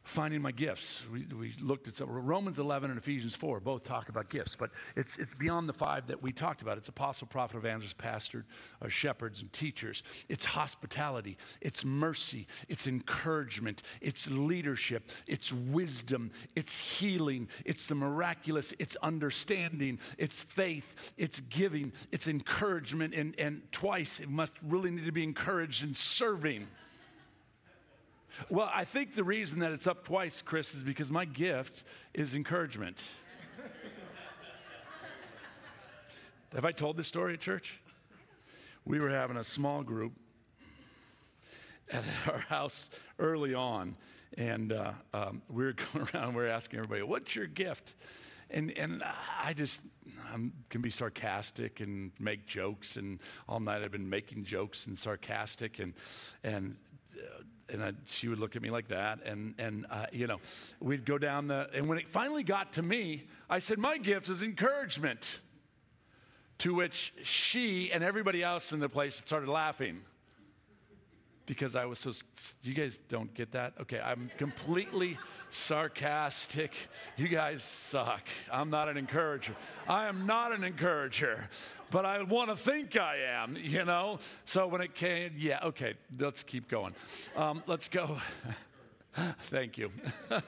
[0.05, 1.01] finding my gifts.
[1.11, 4.69] We, we looked at some, Romans 11 and Ephesians 4 both talk about gifts, but
[4.95, 6.77] it's, it's beyond the five that we talked about.
[6.77, 8.45] It's apostle, prophet, evangelist, pastor,
[8.83, 10.03] uh, shepherds, and teachers.
[10.29, 18.75] It's hospitality, it's mercy, it's encouragement, it's leadership, it's wisdom, it's healing, it's the miraculous,
[18.77, 25.07] it's understanding, it's faith, it's giving, it's encouragement, and, and twice it must really need
[25.07, 26.67] to be encouraged in serving.
[28.49, 32.35] Well, I think the reason that it's up twice, Chris, is because my gift is
[32.35, 33.01] encouragement.
[36.53, 37.79] Have I told this story at church?
[38.85, 40.13] We were having a small group
[41.91, 43.95] at our house early on,
[44.37, 47.95] and uh, um, we were going around, we were asking everybody, What's your gift?
[48.51, 49.03] And, and
[49.41, 49.81] I just
[50.31, 50.37] I
[50.69, 53.19] can be sarcastic and make jokes, and
[53.49, 55.93] all night I've been making jokes and sarcastic, and,
[56.43, 56.75] and
[57.17, 60.39] uh, and I, she would look at me like that, and and uh, you know,
[60.79, 61.69] we'd go down the.
[61.73, 65.41] And when it finally got to me, I said, "My gift is encouragement."
[66.59, 70.01] To which she and everybody else in the place started laughing
[71.45, 72.11] because I was so.
[72.63, 73.73] You guys don't get that?
[73.81, 75.17] Okay, I'm completely
[75.51, 76.73] sarcastic.
[77.17, 78.27] You guys suck.
[78.51, 79.55] I'm not an encourager.
[79.87, 81.49] I am not an encourager
[81.91, 84.19] but I want to think I am, you know?
[84.45, 86.93] So when it came, yeah, okay, let's keep going.
[87.37, 88.17] Um, let's go.
[89.43, 89.91] Thank you.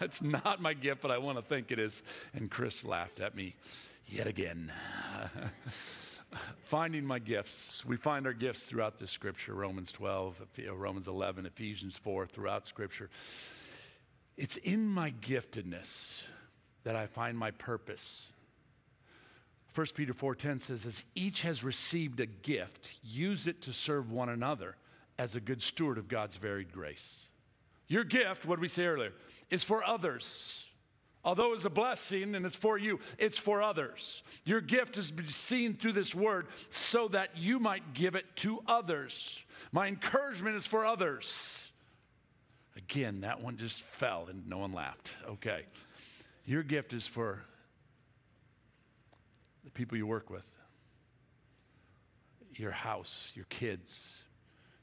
[0.00, 2.02] it's not my gift, but I want to think it is.
[2.34, 3.54] And Chris laughed at me
[4.06, 4.72] yet again.
[6.64, 7.84] Finding my gifts.
[7.84, 10.42] We find our gifts throughout the scripture Romans 12,
[10.74, 13.10] Romans 11, Ephesians 4, throughout scripture.
[14.36, 16.22] It's in my giftedness
[16.84, 18.32] that I find my purpose.
[19.74, 24.28] 1 Peter 4:10 says as each has received a gift use it to serve one
[24.28, 24.76] another
[25.18, 27.28] as a good steward of God's varied grace.
[27.86, 29.12] Your gift, what we say earlier,
[29.50, 30.64] is for others.
[31.24, 34.22] Although it's a blessing and it's for you, it's for others.
[34.44, 39.40] Your gift is seen through this word so that you might give it to others.
[39.70, 41.68] My encouragement is for others.
[42.76, 45.14] Again, that one just fell and no one laughed.
[45.28, 45.64] Okay.
[46.46, 47.42] Your gift is for
[49.64, 50.46] the people you work with,
[52.54, 54.16] your house, your kids,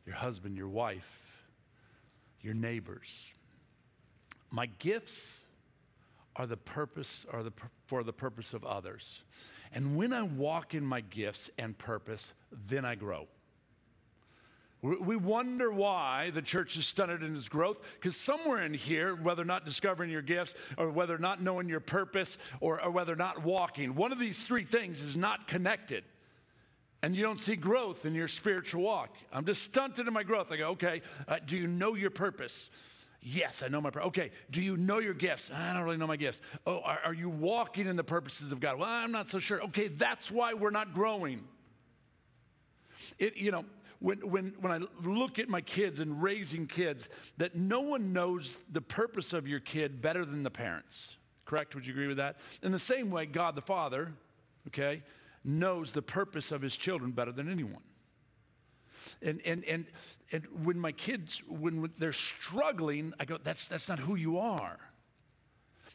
[0.06, 1.47] your husband, your wife,
[2.41, 3.32] your neighbors.
[4.52, 5.41] My gifts
[6.36, 7.52] are the purpose are the
[7.88, 9.23] for the purpose of others.
[9.73, 13.28] And when I walk in my gifts and purpose, then I grow.
[14.82, 19.44] We wonder why the church is stunted in its growth, because somewhere in here, whether
[19.44, 23.94] not discovering your gifts, or whether not knowing your purpose, or, or whether not walking,
[23.96, 26.06] one of these three things is not connected.
[27.02, 29.15] And you don't see growth in your spiritual walk.
[29.34, 30.50] I'm just stunted in my growth.
[30.50, 32.70] I go, okay, uh, do you know your purpose?
[33.22, 34.08] Yes, I know my purpose.
[34.08, 35.52] Okay, do you know your gifts?
[35.54, 36.39] I don't really know my gifts.
[36.65, 38.80] Oh, are, are you walking in the purposes of God?
[38.80, 39.62] Well, I'm not so sure.
[39.63, 41.44] Okay, that's why we're not growing.
[43.18, 43.65] It, you know,
[44.00, 48.54] when, when, when I look at my kids and raising kids, that no one knows
[48.72, 51.18] the purpose of your kid better than the parents.
[51.46, 51.76] Correct?
[51.76, 52.38] Would you agree with that?
[52.64, 54.14] In the same way, God the Father,
[54.68, 55.04] okay,
[55.44, 57.82] knows the purpose of his children better than anyone.
[59.22, 59.86] And, and, and,
[60.32, 64.78] and when my kids, when they're struggling, I go, that's, that's not who you are.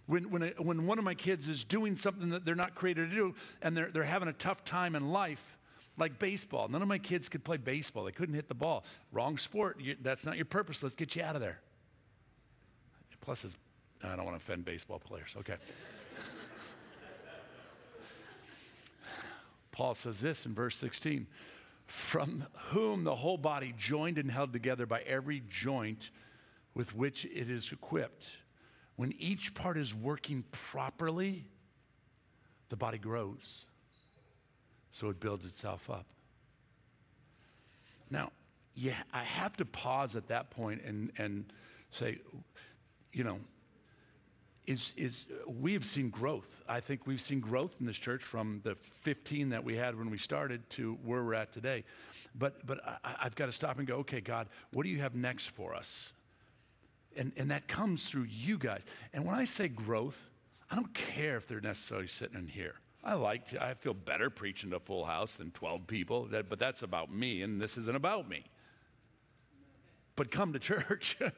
[0.07, 3.17] When, when, when one of my kids is doing something that they're not created to
[3.17, 5.57] do and they're, they're having a tough time in life,
[5.97, 8.05] like baseball, none of my kids could play baseball.
[8.05, 8.85] They couldn't hit the ball.
[9.13, 9.81] Wrong sport.
[9.81, 10.83] You, that's not your purpose.
[10.83, 11.61] Let's get you out of there.
[13.21, 13.57] Plus, it's,
[14.03, 15.31] I don't want to offend baseball players.
[15.39, 15.57] Okay.
[19.73, 21.27] Paul says this in verse 16
[21.87, 26.11] from whom the whole body, joined and held together by every joint
[26.75, 28.25] with which it is equipped.
[28.97, 31.47] When each part is working properly,
[32.69, 33.67] the body grows.
[34.95, 36.07] So it builds itself up.
[38.11, 38.31] Now,
[38.77, 41.47] yeah, I have to pause at that point and, and
[41.91, 42.19] say,
[43.13, 43.41] you know,
[44.69, 46.63] is, is we have seen growth.
[46.69, 50.11] I think we've seen growth in this church from the 15 that we had when
[50.11, 51.83] we started to where we're at today.
[52.37, 55.17] But, but I, I've got to stop and go, okay, God, what do you have
[55.17, 56.13] next for us?
[57.17, 58.83] And, and that comes through you guys.
[59.13, 60.31] And when I say growth,
[60.71, 62.77] I don't care if they're necessarily sitting in here.
[63.05, 66.83] I like I feel better preaching to a full house than 12 people, but that's
[66.83, 68.45] about me, and this isn't about me.
[70.17, 71.19] But come to church.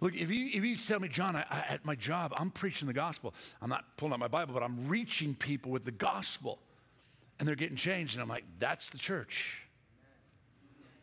[0.00, 2.86] Look, if you, if you tell me, John, I, I, at my job, I'm preaching
[2.86, 3.34] the gospel.
[3.60, 6.60] I'm not pulling out my Bible, but I'm reaching people with the gospel.
[7.38, 8.14] And they're getting changed.
[8.14, 9.62] And I'm like, that's the church.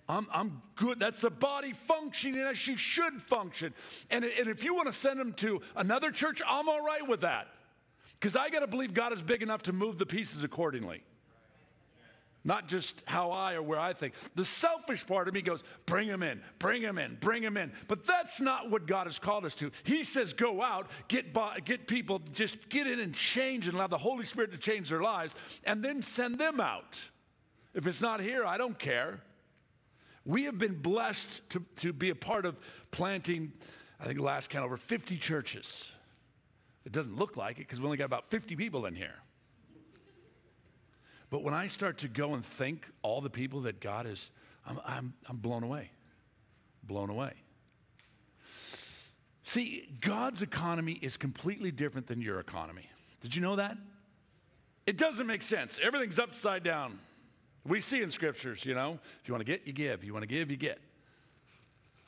[0.08, 1.00] I'm, I'm good.
[1.00, 3.74] That's the body functioning as she should function.
[4.10, 7.22] And, and if you want to send them to another church, I'm all right with
[7.22, 7.48] that.
[8.26, 11.04] Because I got to believe God is big enough to move the pieces accordingly
[12.44, 14.16] not just how I or where I think.
[14.34, 17.72] The selfish part of me goes, bring him in, bring him in, bring him in.
[17.88, 19.72] But that's not what God has called us to.
[19.84, 23.88] He says, go out, get, by, get people, just get in and change and allow
[23.88, 25.34] the Holy Spirit to change their lives,
[25.64, 26.98] and then send them out.
[27.76, 29.22] If it's not here, I don't care.
[30.24, 32.58] We have been blessed to, to be a part of
[32.90, 33.54] planting,
[34.00, 35.90] I think last count, over 50 churches.
[36.86, 39.16] It doesn't look like it because we only got about 50 people in here.
[41.30, 44.30] But when I start to go and think all the people that God is,
[44.66, 45.90] I'm, I'm, I'm blown away.
[46.84, 47.34] Blown away.
[49.44, 52.90] See, God's economy is completely different than your economy.
[53.22, 53.78] Did you know that?
[54.86, 55.80] It doesn't make sense.
[55.82, 57.00] Everything's upside down.
[57.66, 60.04] We see in scriptures, you know, if you want to get, you give.
[60.04, 60.80] You want to give, you get.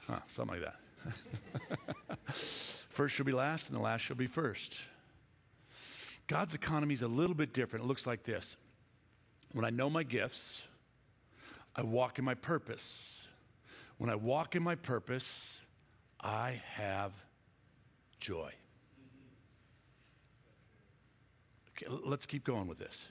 [0.08, 2.28] Huh, something like that.
[2.98, 4.80] first shall be last, and the last shall be first.
[6.26, 7.86] God's economy is a little bit different.
[7.86, 8.58] It looks like this
[9.52, 10.64] when I know my gifts,
[11.76, 13.28] I walk in my purpose.
[14.00, 15.60] When I walk in my purpose,
[16.20, 17.14] I have
[18.20, 18.52] joy.
[21.72, 23.06] Okay, let's keep going with this.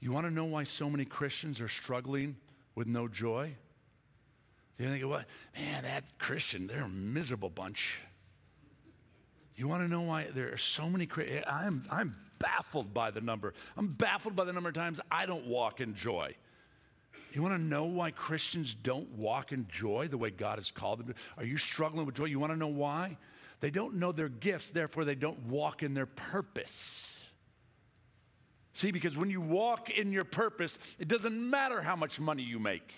[0.00, 2.36] You want to know why so many Christians are struggling
[2.74, 3.54] with no joy?
[4.78, 5.24] You think, what?
[5.56, 7.98] Man, that Christian, they're a miserable bunch.
[9.56, 11.44] You want to know why there are so many Christians?
[11.46, 13.54] Eh, I'm, I'm baffled by the number.
[13.76, 16.34] I'm baffled by the number of times I don't walk in joy.
[17.32, 21.00] You want to know why Christians don't walk in joy the way God has called
[21.00, 21.14] them to?
[21.38, 22.26] Are you struggling with joy?
[22.26, 23.16] You want to know why?
[23.60, 27.24] They don't know their gifts, therefore, they don't walk in their purpose.
[28.74, 32.58] See, because when you walk in your purpose, it doesn't matter how much money you
[32.58, 32.92] make.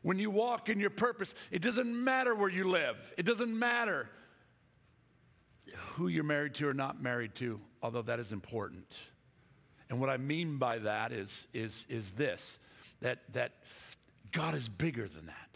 [0.00, 4.08] When you walk in your purpose, it doesn't matter where you live, it doesn't matter
[5.94, 8.96] who you're married to or not married to although that is important.
[9.90, 12.58] And what I mean by that is, is, is this
[13.00, 13.52] that, that
[14.30, 15.48] God is bigger than that.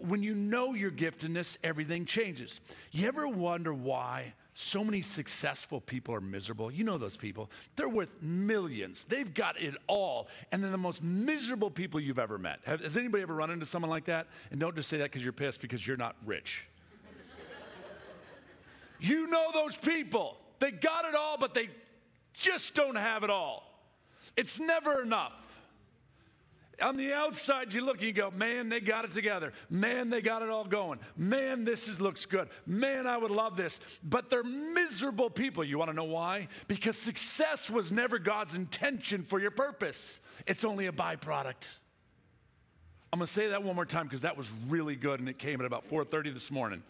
[0.00, 2.60] When you know your giftedness, everything changes.
[2.92, 6.70] You ever wonder why so many successful people are miserable?
[6.70, 7.50] You know those people.
[7.74, 12.38] They're worth millions, they've got it all, and they're the most miserable people you've ever
[12.38, 12.60] met.
[12.64, 14.28] Has anybody ever run into someone like that?
[14.52, 16.64] And don't just say that because you're pissed because you're not rich.
[18.98, 20.38] You know those people.
[20.58, 21.68] They got it all, but they
[22.32, 23.62] just don't have it all.
[24.36, 25.32] It's never enough.
[26.82, 29.54] On the outside, you look and you go, man, they got it together.
[29.70, 30.98] Man, they got it all going.
[31.16, 32.48] Man, this is, looks good.
[32.66, 33.80] Man, I would love this.
[34.02, 35.64] But they're miserable people.
[35.64, 36.48] You want to know why?
[36.68, 40.20] Because success was never God's intention for your purpose.
[40.46, 41.66] It's only a byproduct.
[43.10, 45.38] I'm going to say that one more time because that was really good and it
[45.38, 46.82] came at about 4:30 this morning.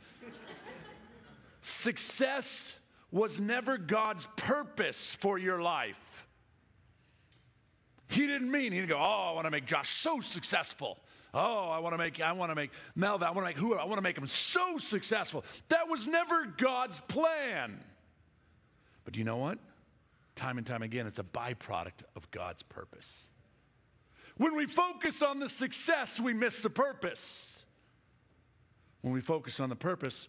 [1.67, 2.79] Success
[3.11, 5.97] was never God's purpose for your life.
[8.09, 10.99] He didn't mean he'd go, "Oh, I want to make Josh so successful."
[11.35, 13.75] Oh, I want to make I want to make Melvin, I want to make who
[13.75, 15.45] I want to make him so successful.
[15.69, 17.83] That was never God's plan.
[19.05, 19.59] But you know what?
[20.37, 23.29] time and time again, it's a byproduct of God's purpose.
[24.37, 27.63] When we focus on the success, we miss the purpose.
[29.01, 30.29] When we focus on the purpose,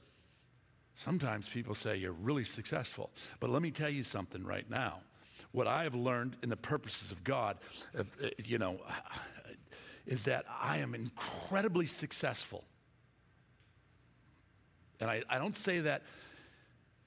[0.97, 3.09] sometimes people say you're really successful.
[3.39, 4.99] But let me tell you something right now.
[5.51, 7.57] What I have learned in the purposes of God,
[7.97, 8.03] uh,
[8.43, 8.79] you know,
[10.05, 12.63] is that I am incredibly successful.
[14.99, 16.03] And I, I don't say that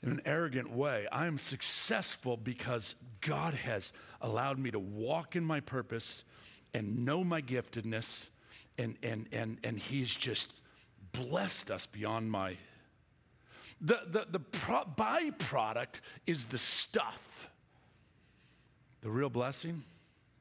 [0.03, 1.07] in an arrogant way.
[1.11, 6.24] I am successful because God has allowed me to walk in my purpose
[6.72, 8.28] and know my giftedness,
[8.78, 10.55] and, and, and, and He's just
[11.12, 12.57] blessed us beyond my.
[13.81, 17.51] The, the, the pro- byproduct is the stuff.
[19.01, 19.85] The real blessing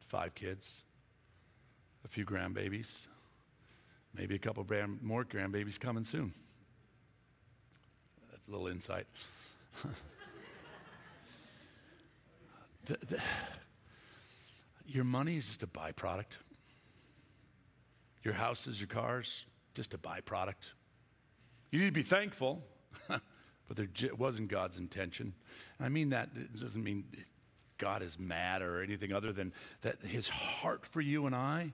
[0.09, 0.81] five kids,
[2.03, 3.07] a few grandbabies,
[4.13, 4.65] maybe a couple
[5.01, 6.33] more grandbabies coming soon.
[8.31, 9.05] That's a little insight.
[12.85, 13.21] the, the,
[14.87, 16.37] your money is just a byproduct.
[18.23, 20.71] Your houses, your cars, just a byproduct.
[21.71, 22.63] You need to be thankful,
[23.69, 25.33] but it wasn't God's intention.
[25.77, 27.05] And I mean that, it doesn't mean
[27.77, 31.71] God is mad or anything other than that his heart for you and I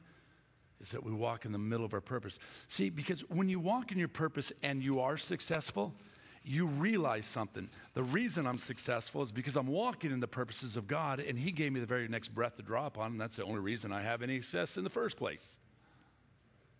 [0.82, 2.38] is that we walk in the middle of our purpose.
[2.68, 5.96] See, because when you walk in your purpose and you are successful,
[6.44, 7.70] you realize something.
[7.94, 11.52] The reason I'm successful is because I'm walking in the purposes of God, and He
[11.52, 14.02] gave me the very next breath to draw upon, and that's the only reason I
[14.02, 15.58] have any success in the first place.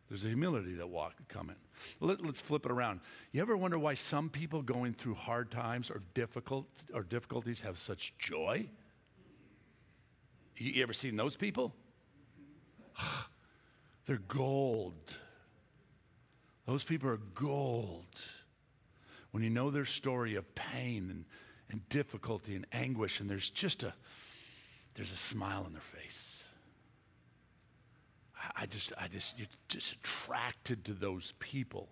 [0.10, 1.56] There's a humility that walk coming.
[2.00, 3.00] Let, us flip it around.
[3.32, 7.80] You ever wonder why some people going through hard times or difficult or difficulties have
[7.80, 8.68] such joy?
[10.58, 11.74] You, you ever seen those people?
[14.06, 15.16] They're gold.
[16.68, 18.22] Those people are gold
[19.32, 21.26] when you know their story of pain and,
[21.70, 23.94] and difficulty and anguish, and there's just a
[24.96, 26.35] there's a smile on their face.
[28.56, 31.90] I, just, I just, you're just attracted to those people.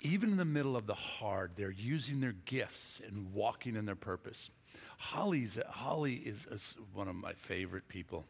[0.00, 3.96] Even in the middle of the hard, they're using their gifts and walking in their
[3.96, 4.50] purpose.
[4.98, 8.24] Holly's, Holly is, is one of my favorite people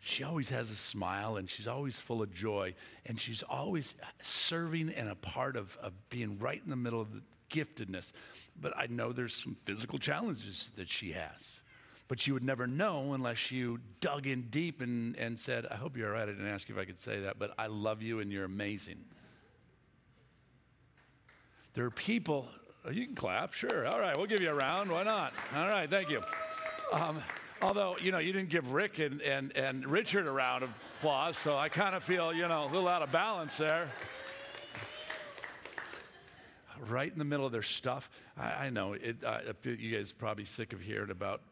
[0.00, 2.74] she always has a smile and she's always full of joy
[3.04, 7.08] and she's always serving and a part of, of being right in the middle of
[7.12, 8.12] the giftedness.
[8.58, 11.60] But I know there's some physical challenges that she has.
[12.10, 15.96] But you would never know unless you dug in deep and, and said, I hope
[15.96, 16.28] you're all right.
[16.28, 18.44] I didn't ask you if I could say that, but I love you and you're
[18.44, 18.98] amazing.
[21.74, 22.48] There are people,
[22.84, 23.86] oh, you can clap, sure.
[23.86, 24.90] All right, we'll give you a round.
[24.90, 25.32] Why not?
[25.54, 26.20] All right, thank you.
[26.92, 27.22] Um,
[27.62, 31.36] Although, you know, you didn't give Rick and, and, and Richard a round of applause,
[31.36, 33.88] so I kind of feel, you know, a little out of balance there.
[36.88, 38.08] Right in the middle of their stuff.
[38.36, 41.42] I, I know, it, uh, you guys probably sick of hearing about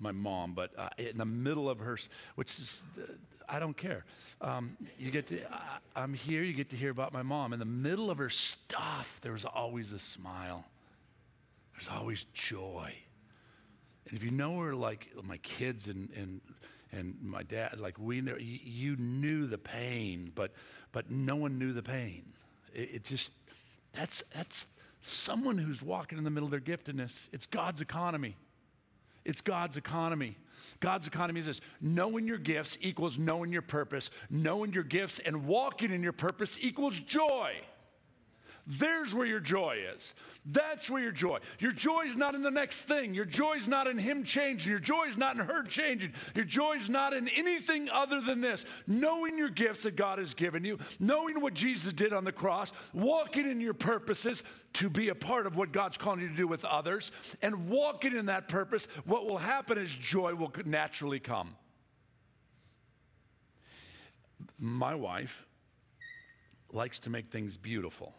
[0.00, 1.98] my mom, but uh, in the middle of her,
[2.34, 3.12] which is, uh,
[3.48, 4.04] I don't care.
[4.40, 7.52] Um, you get to, I, I'm here, you get to hear about my mom.
[7.52, 10.64] In the middle of her stuff, there was always a smile,
[11.74, 12.94] there's always joy.
[14.06, 16.40] And if you know her like my kids and, and,
[16.90, 20.52] and my dad, like we know, you, knew the pain, but,
[20.90, 22.24] but no one knew the pain.
[22.74, 23.30] It, it just,
[23.92, 24.66] that's, that's
[25.00, 27.28] someone who's walking in the middle of their giftedness.
[27.32, 28.36] It's God's economy.
[29.24, 30.36] It's God's economy.
[30.80, 34.10] God's economy is this knowing your gifts equals knowing your purpose.
[34.30, 37.54] Knowing your gifts and walking in your purpose equals joy.
[38.78, 40.14] There's where your joy is.
[40.46, 41.38] That's where your joy.
[41.58, 43.14] Your joy is not in the next thing.
[43.14, 44.70] Your joy is not in him changing.
[44.70, 46.12] Your joy is not in her changing.
[46.36, 48.64] Your joy is not in anything other than this.
[48.86, 52.72] Knowing your gifts that God has given you, knowing what Jesus did on the cross,
[52.92, 54.44] walking in your purposes
[54.74, 57.10] to be a part of what God's calling you to do with others,
[57.42, 61.56] and walking in that purpose, what will happen is joy will naturally come.
[64.60, 65.44] My wife
[66.70, 68.14] likes to make things beautiful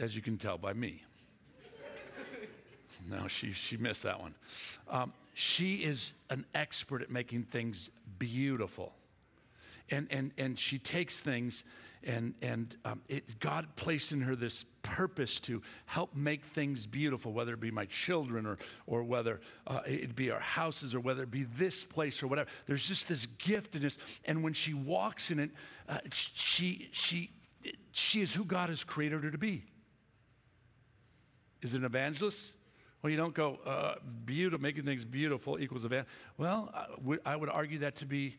[0.00, 1.02] as you can tell by me.
[3.10, 4.34] no, she, she missed that one.
[4.88, 8.94] Um, she is an expert at making things beautiful.
[9.90, 11.62] And, and, and she takes things,
[12.02, 17.32] and, and um, it, God placed in her this purpose to help make things beautiful,
[17.32, 21.22] whether it be my children or, or whether uh, it be our houses or whether
[21.22, 22.48] it be this place or whatever.
[22.66, 23.98] There's just this giftedness.
[24.24, 25.50] And when she walks in it,
[25.88, 27.30] uh, she, she,
[27.92, 29.64] she is who God has created her to be.
[31.62, 32.52] Is it an evangelist?
[33.02, 33.94] Well, you don't go, uh,
[34.24, 36.10] beautiful, making things beautiful equals evangelist.
[36.38, 36.72] Well,
[37.24, 38.36] I would argue that to be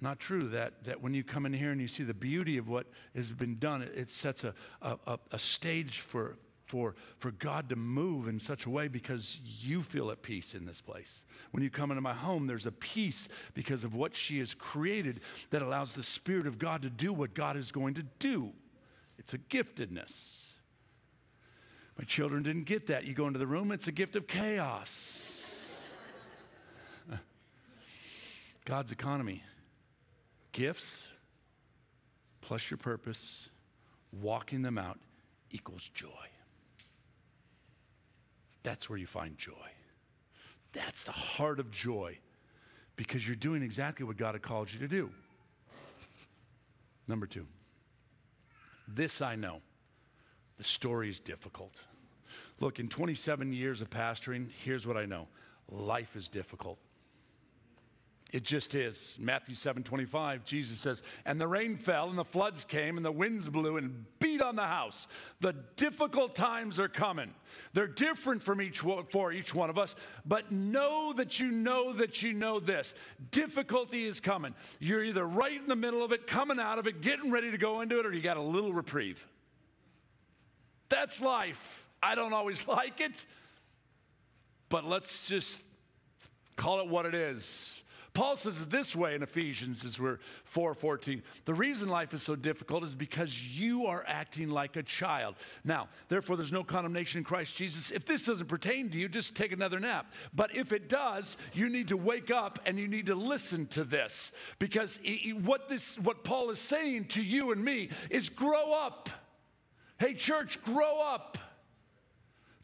[0.00, 0.48] not true.
[0.48, 3.30] That, that when you come in here and you see the beauty of what has
[3.30, 6.36] been done, it, it sets a, a, a stage for
[6.72, 10.64] for, for God to move in such a way because you feel at peace in
[10.64, 11.22] this place.
[11.50, 15.20] When you come into my home, there's a peace because of what she has created
[15.50, 18.52] that allows the Spirit of God to do what God is going to do.
[19.18, 20.46] It's a giftedness.
[21.98, 23.04] My children didn't get that.
[23.04, 25.86] You go into the room, it's a gift of chaos.
[28.64, 29.42] God's economy
[30.52, 31.08] gifts
[32.40, 33.48] plus your purpose,
[34.20, 34.98] walking them out
[35.50, 36.08] equals joy.
[38.62, 39.52] That's where you find joy.
[40.72, 42.18] That's the heart of joy
[42.96, 45.10] because you're doing exactly what God had called you to do.
[47.08, 47.46] Number two,
[48.86, 49.60] this I know
[50.58, 51.82] the story is difficult.
[52.60, 55.28] Look, in 27 years of pastoring, here's what I know
[55.68, 56.78] life is difficult.
[58.32, 59.14] It just is.
[59.20, 63.12] Matthew 7 25, Jesus says, And the rain fell, and the floods came, and the
[63.12, 65.06] winds blew and beat on the house.
[65.40, 67.34] The difficult times are coming.
[67.74, 68.80] They're different from each
[69.10, 72.94] for each one of us, but know that you know that you know this.
[73.30, 74.54] Difficulty is coming.
[74.80, 77.58] You're either right in the middle of it, coming out of it, getting ready to
[77.58, 79.26] go into it, or you got a little reprieve.
[80.92, 81.88] That's life.
[82.02, 83.24] I don't always like it,
[84.68, 85.58] but let's just
[86.56, 87.82] call it what it is.
[88.12, 90.18] Paul says it this way in Ephesians as we're
[90.54, 91.22] 4:14.
[91.46, 95.36] The reason life is so difficult is because you are acting like a child.
[95.64, 97.90] Now, therefore there's no condemnation in Christ Jesus.
[97.90, 100.12] If this doesn't pertain to you, just take another nap.
[100.34, 103.82] But if it does, you need to wake up and you need to listen to
[103.82, 105.00] this because
[105.40, 109.08] what this what Paul is saying to you and me is grow up.
[110.02, 111.38] Hey church, grow up.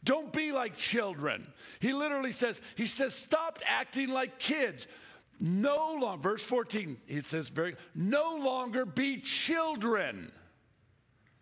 [0.02, 1.46] Don't be like children.
[1.78, 4.88] He literally says, he says, stop acting like kids
[5.38, 10.32] no longer, verse 14, it says very, no longer be children.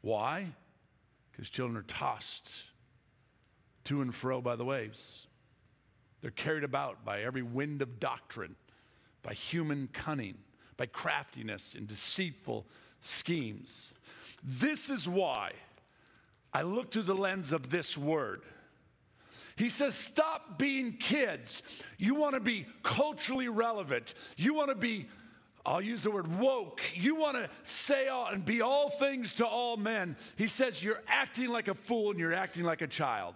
[0.03, 0.49] Why?
[1.33, 2.51] Because children are tossed
[3.85, 5.29] to and fro by the waves.
[6.21, 8.57] They're carried about by every wind of doctrine,
[9.23, 10.37] by human cunning,
[10.77, 12.67] by craftiness and deceitful
[13.01, 13.95] schemes.
[14.45, 15.53] This is why
[16.57, 18.43] I look through the lens of this word
[19.57, 21.63] he says, Stop being kids.
[21.99, 24.15] You want to be culturally relevant.
[24.37, 25.09] You want to be,
[25.65, 26.83] I'll use the word woke.
[26.95, 30.17] You want to say all and be all things to all men.
[30.37, 33.35] He says, You're acting like a fool and you're acting like a child.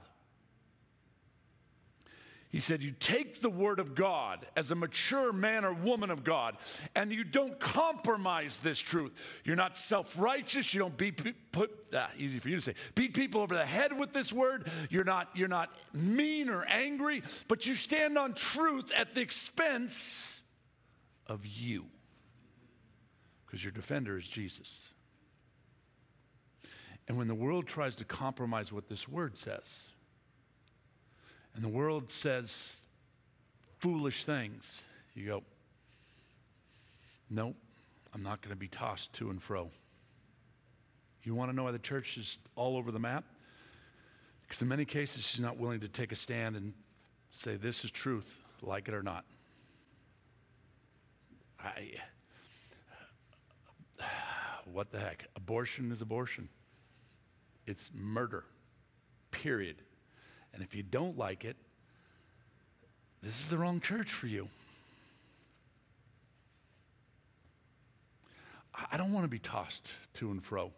[2.51, 6.25] He said, You take the word of God as a mature man or woman of
[6.25, 6.57] God,
[6.97, 9.13] and you don't compromise this truth.
[9.45, 10.75] You're not self righteous.
[10.75, 11.23] You don't beat,
[11.53, 14.69] put, ah, easy for you to say, beat people over the head with this word.
[14.91, 20.41] You're not, you're not mean or angry, but you stand on truth at the expense
[21.29, 21.87] of you.
[23.47, 24.81] Because your defender is Jesus.
[27.07, 29.90] And when the world tries to compromise what this word says,
[31.55, 32.83] and the world says
[33.79, 34.83] foolish things,
[35.15, 35.43] you go,
[37.29, 37.57] nope,
[38.15, 39.71] I'm not going to be tossed to and fro.
[41.23, 43.25] You want to know why the church is all over the map?
[44.43, 46.73] Because in many cases, she's not willing to take a stand and
[47.31, 49.25] say, This is truth, like it or not.
[51.63, 51.93] I,
[54.65, 55.27] what the heck?
[55.37, 56.49] Abortion is abortion,
[57.67, 58.45] it's murder,
[59.31, 59.83] period.
[60.53, 61.57] And if you don't like it,
[63.23, 64.49] this is the wrong church for you.
[68.91, 70.73] I don't want to be tossed to and fro.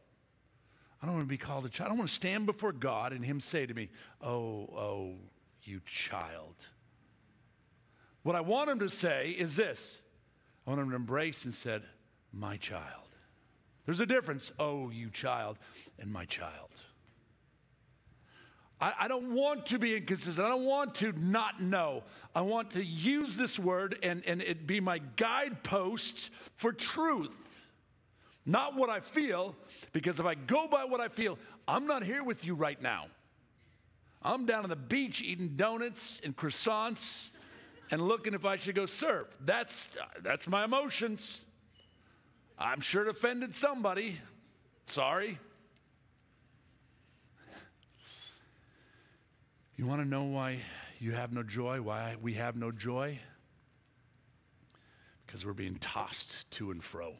[1.00, 1.86] I don't want to be called a child.
[1.86, 3.88] I don't want to stand before God and Him say to me,
[4.20, 5.14] Oh, oh,
[5.62, 6.54] you child.
[8.22, 10.00] What I want Him to say is this
[10.66, 11.82] I want Him to embrace and said,
[12.32, 12.84] My child.
[13.84, 15.58] There's a difference, oh, you child,
[15.98, 16.70] and my child.
[18.82, 20.44] I, I don't want to be inconsistent.
[20.44, 22.02] I don't want to not know.
[22.34, 27.30] I want to use this word and, and it be my guidepost for truth.
[28.44, 29.54] Not what I feel,
[29.92, 33.06] because if I go by what I feel, I'm not here with you right now.
[34.20, 37.30] I'm down on the beach eating donuts and croissants
[37.92, 39.28] and looking if I should go surf.
[39.44, 39.88] That's,
[40.22, 41.40] that's my emotions.
[42.58, 44.18] I'm sure it offended somebody.
[44.86, 45.38] Sorry.
[49.82, 50.60] You want to know why
[51.00, 51.82] you have no joy?
[51.82, 53.18] Why we have no joy?
[55.26, 57.14] Because we're being tossed to and fro.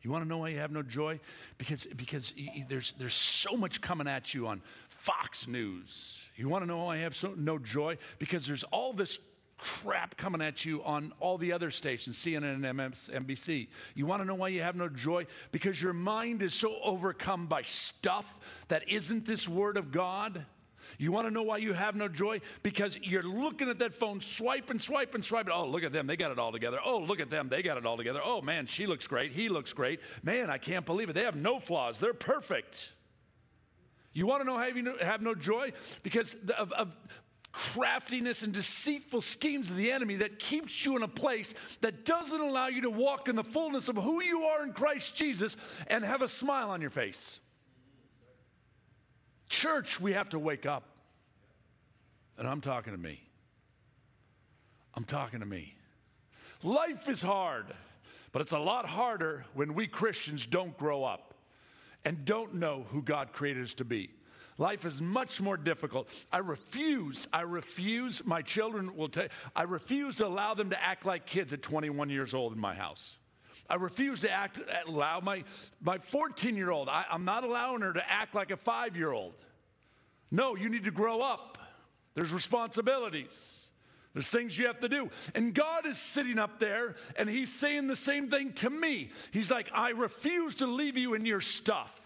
[0.00, 1.18] You want to know why you have no joy?
[1.58, 2.32] Because, because
[2.68, 6.20] there's, there's so much coming at you on Fox News.
[6.36, 7.98] You want to know why I have so, no joy?
[8.20, 9.18] Because there's all this
[9.58, 13.66] crap coming at you on all the other stations, CNN and MSNBC.
[13.96, 15.26] You want to know why you have no joy?
[15.50, 18.32] Because your mind is so overcome by stuff
[18.68, 20.46] that isn't this Word of God.
[20.98, 22.40] You want to know why you have no joy?
[22.62, 25.48] Because you're looking at that phone, swipe and swipe and swipe.
[25.52, 26.06] Oh, look at them.
[26.06, 26.78] They got it all together.
[26.84, 27.48] Oh, look at them.
[27.48, 28.20] They got it all together.
[28.22, 29.32] Oh, man, she looks great.
[29.32, 30.00] He looks great.
[30.22, 31.14] Man, I can't believe it.
[31.14, 31.98] They have no flaws.
[31.98, 32.90] They're perfect.
[34.12, 35.72] You want to know how you have no joy?
[36.02, 36.92] Because of, of
[37.52, 42.40] craftiness and deceitful schemes of the enemy that keeps you in a place that doesn't
[42.40, 45.56] allow you to walk in the fullness of who you are in Christ Jesus
[45.86, 47.40] and have a smile on your face.
[49.52, 50.84] Church, we have to wake up.
[52.38, 53.20] And I'm talking to me.
[54.94, 55.74] I'm talking to me.
[56.62, 57.66] Life is hard,
[58.32, 61.34] but it's a lot harder when we Christians don't grow up
[62.02, 64.08] and don't know who God created us to be.
[64.56, 66.08] Life is much more difficult.
[66.32, 71.04] I refuse, I refuse, my children will tell I refuse to allow them to act
[71.04, 73.18] like kids at 21 years old in my house.
[73.72, 75.44] I refuse to act, allow my,
[75.80, 79.32] my 14 year old, I'm not allowing her to act like a five year old.
[80.30, 81.56] No, you need to grow up.
[82.14, 83.70] There's responsibilities.
[84.12, 85.08] There's things you have to do.
[85.34, 89.10] And God is sitting up there and He's saying the same thing to me.
[89.30, 91.98] He's like, I refuse to leave you in your stuff.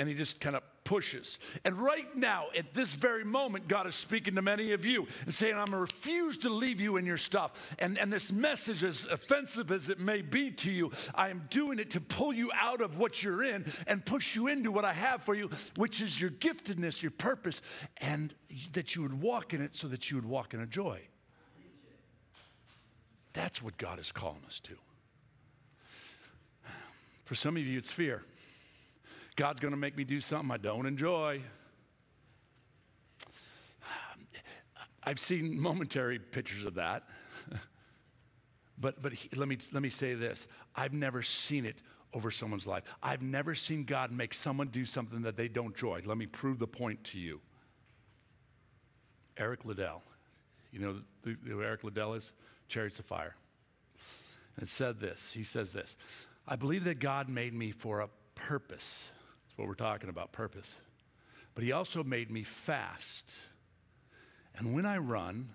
[0.00, 1.38] And He just kind of pushes.
[1.66, 5.34] And right now, at this very moment, God is speaking to many of you and
[5.34, 7.74] saying, I'm going to refuse to leave you in your stuff.
[7.78, 11.78] And, and this message, as offensive as it may be to you, I am doing
[11.78, 14.94] it to pull you out of what you're in and push you into what I
[14.94, 17.60] have for you, which is your giftedness, your purpose,
[17.98, 18.32] and
[18.72, 21.02] that you would walk in it so that you would walk in a joy.
[23.34, 24.72] That's what God is calling us to.
[27.26, 28.24] For some of you, it's fear.
[29.38, 31.40] God's going to make me do something I don't enjoy.
[35.04, 37.04] I've seen momentary pictures of that.
[38.80, 41.76] but but he, let, me, let me say this I've never seen it
[42.12, 42.82] over someone's life.
[43.00, 46.02] I've never seen God make someone do something that they don't enjoy.
[46.04, 47.40] Let me prove the point to you.
[49.36, 50.02] Eric Liddell.
[50.72, 50.96] You know
[51.46, 52.32] who Eric Liddell is?
[52.66, 53.36] Chariots of Fire.
[54.56, 55.30] And said this.
[55.30, 55.94] He says this
[56.44, 59.10] I believe that God made me for a purpose
[59.58, 60.78] what we're talking about purpose.
[61.54, 63.32] But he also made me fast.
[64.56, 65.50] And when I run,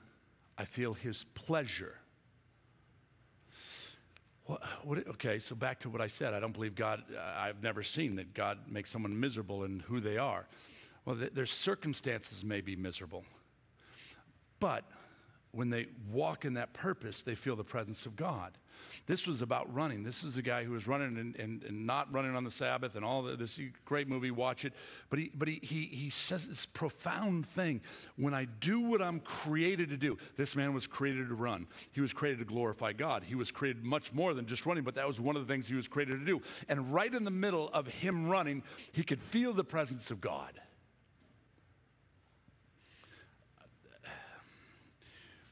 [0.57, 1.95] I feel his pleasure.
[4.45, 6.33] What, what, okay, so back to what I said.
[6.33, 7.01] I don't believe God,
[7.37, 10.45] I've never seen that God makes someone miserable in who they are.
[11.05, 13.23] Well, th- their circumstances may be miserable.
[14.59, 14.83] But
[15.51, 18.57] when they walk in that purpose, they feel the presence of God.
[19.05, 20.03] This was about running.
[20.03, 22.95] This is a guy who was running and, and, and not running on the Sabbath
[22.95, 24.73] and all the, this great movie, watch it.
[25.09, 27.81] But, he, but he, he, he says this profound thing.
[28.15, 31.67] When I do what I'm created to do, this man was created to run.
[31.91, 33.23] He was created to glorify God.
[33.23, 35.67] He was created much more than just running, but that was one of the things
[35.67, 36.41] he was created to do.
[36.69, 40.59] And right in the middle of him running, he could feel the presence of God.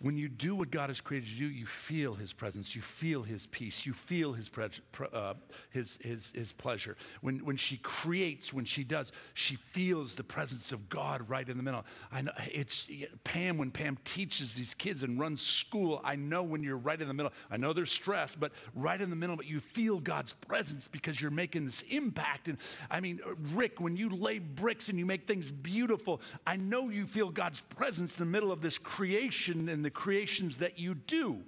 [0.02, 2.82] When you do what God has created you to do, you feel His presence, you
[2.82, 4.68] feel His peace, you feel His, pre-
[5.14, 5.36] uh,
[5.70, 6.98] his, his, his pleasure.
[7.22, 11.56] When, when she creates, when she does, she feels the presence of God right in
[11.56, 11.86] the middle.
[12.12, 12.88] I know it's
[13.24, 17.08] Pam, when Pam teaches these kids and runs school, I know when you're right in
[17.08, 17.32] the middle.
[17.52, 21.22] I know there's stress, but right in the middle, but you feel God's presence because
[21.22, 22.48] you're making this impact.
[22.48, 22.58] And
[22.90, 23.20] I mean,
[23.54, 27.62] Rick, when you lay bricks and you make things beautiful, I know you feel God's
[27.62, 31.44] presence in the middle of this creation and the creations that you do.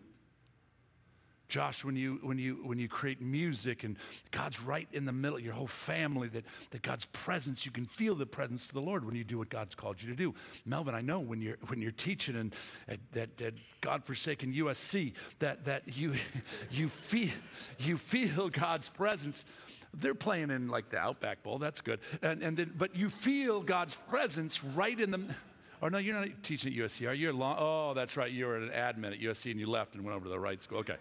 [1.53, 3.95] Josh, when you, when, you, when you create music and
[4.31, 8.15] God's right in the middle, your whole family, that, that God's presence, you can feel
[8.15, 10.33] the presence of the Lord when you do what God's called you to do.
[10.65, 12.53] Melvin, I know when you're, when you're teaching in,
[12.87, 16.15] at, that, that God-forsaken USC, that, that you,
[16.71, 17.29] you, feel,
[17.77, 19.45] you feel God's presence.
[19.93, 21.99] They're playing in like the Outback Bowl, that's good.
[22.23, 25.35] And, and then, but you feel God's presence right in the
[25.83, 27.37] or no, you're not teaching at USC, are you?
[27.43, 28.31] Oh, that's right.
[28.31, 30.63] You were an admin at USC and you left and went over to the right
[30.63, 30.77] school.
[30.77, 30.95] Okay.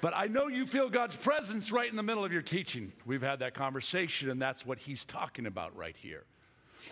[0.00, 2.92] But I know you feel God's presence right in the middle of your teaching.
[3.06, 6.24] We've had that conversation, and that's what he's talking about right here.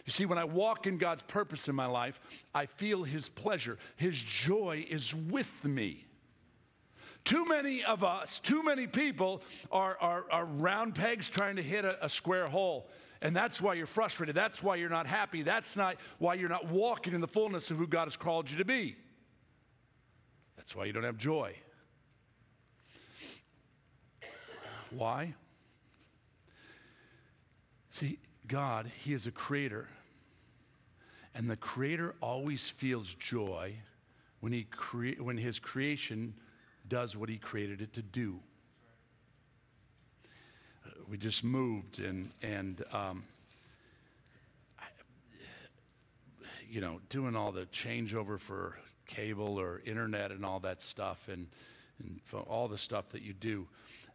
[0.06, 2.20] You see, when I walk in God's purpose in my life,
[2.54, 3.78] I feel his pleasure.
[3.96, 6.04] His joy is with me.
[7.24, 9.42] Too many of us, too many people
[9.72, 12.88] are, are, are round pegs trying to hit a, a square hole.
[13.20, 14.34] And that's why you're frustrated.
[14.34, 15.42] That's why you're not happy.
[15.42, 18.58] That's not why you're not walking in the fullness of who God has called you
[18.58, 18.96] to be.
[20.56, 21.54] That's why you don't have joy.
[24.90, 25.34] Why?
[27.90, 29.88] See, God, He is a creator.
[31.34, 33.74] And the creator always feels joy
[34.40, 36.34] when, he crea- when his creation
[36.88, 38.40] does what he created it to do.
[41.10, 43.24] We just moved and, and um,
[44.78, 44.84] I,
[46.70, 51.46] you know, doing all the changeover for cable or internet and all that stuff and,
[51.98, 53.66] and all the stuff that you do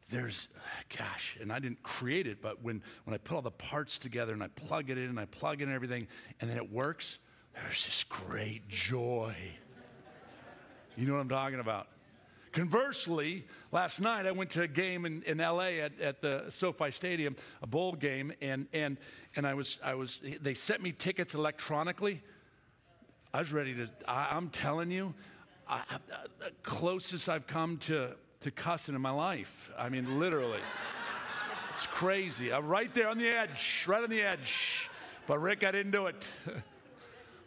[0.10, 0.48] there's,
[0.96, 4.34] gosh, and I didn't create it, but when, when I put all the parts together
[4.34, 6.08] and I plug it in and I plug in everything
[6.40, 7.20] and then it works,
[7.54, 9.36] there's this great joy.
[10.96, 11.88] You know what I'm talking about?
[12.54, 16.92] Conversely, last night I went to a game in, in LA at, at the SoFi
[16.92, 18.98] Stadium, a bowl game, and, and,
[19.36, 22.22] and I, was, I was, they sent me tickets electronically.
[23.34, 25.16] I was ready to, I, am telling you,
[25.68, 25.98] I, I,
[26.40, 29.72] the closest I've come to to cussing in my life.
[29.78, 30.60] I mean, literally.
[31.72, 32.54] it's crazy.
[32.54, 34.90] I'm right there on the edge, right on the edge.
[35.28, 36.28] But Rick, I didn't do it.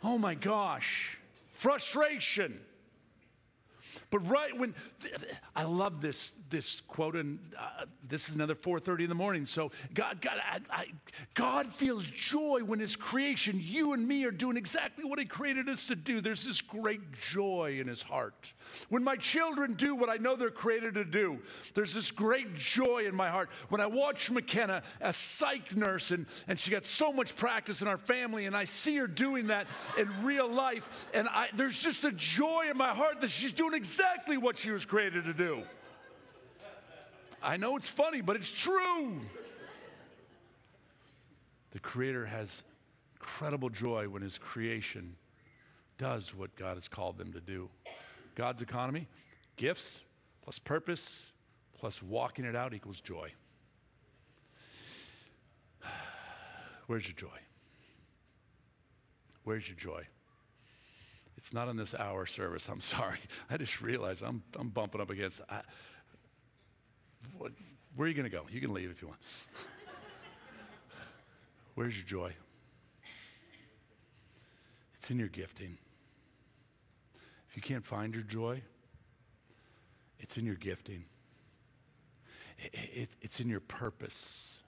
[0.02, 1.18] oh my gosh.
[1.52, 2.60] Frustration.
[4.10, 4.74] But right when
[5.54, 9.46] I love this this quote, and uh, this is another 4:30 in the morning.
[9.46, 10.86] So God, God, I, I,
[11.34, 15.68] God feels joy when His creation, you and me, are doing exactly what He created
[15.68, 16.20] us to do.
[16.20, 17.00] There's this great
[17.32, 18.52] joy in His heart.
[18.88, 21.38] When my children do what I know they're created to do,
[21.74, 23.50] there's this great joy in my heart.
[23.68, 27.88] When I watch McKenna, a psych nurse, and, and she got so much practice in
[27.88, 29.66] our family, and I see her doing that
[29.98, 33.74] in real life, and I, there's just a joy in my heart that she's doing
[33.74, 35.62] exactly what she was created to do.
[37.42, 39.20] I know it's funny, but it's true.
[41.70, 42.62] The Creator has
[43.20, 45.14] incredible joy when His creation
[45.98, 47.68] does what God has called them to do.
[48.36, 49.08] God's economy
[49.56, 50.02] gifts
[50.42, 51.22] plus purpose
[51.76, 53.32] plus walking it out equals joy.
[56.86, 57.38] Where's your joy?
[59.42, 60.06] Where's your joy?
[61.36, 62.68] It's not in this hour service.
[62.68, 63.18] I'm sorry.
[63.50, 65.40] I just realized I'm, I'm bumping up against.
[65.48, 65.62] I,
[67.38, 67.52] what,
[67.96, 68.44] where are you going to go?
[68.50, 69.20] You can leave if you want.
[71.74, 72.34] Where's your joy?
[74.96, 75.78] It's in your gifting.
[77.56, 78.62] You can't find your joy,
[80.20, 81.06] it's in your gifting.
[82.58, 84.58] It, it, it's in your purpose.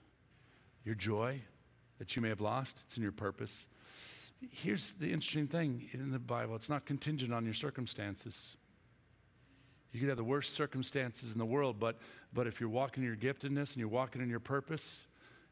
[0.83, 1.41] Your joy
[1.99, 3.67] that you may have lost, it's in your purpose.
[4.51, 8.57] Here's the interesting thing in the Bible it's not contingent on your circumstances.
[9.91, 11.99] You could have the worst circumstances in the world, but,
[12.33, 15.01] but if you're walking in your giftedness and you're walking in your purpose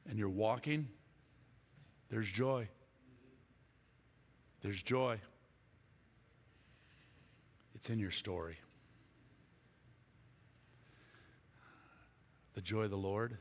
[0.10, 0.88] and you're walking,
[2.10, 2.68] there's joy.
[4.62, 5.20] There's joy.
[7.78, 8.58] It's in your story.
[12.56, 13.38] The joy of the Lord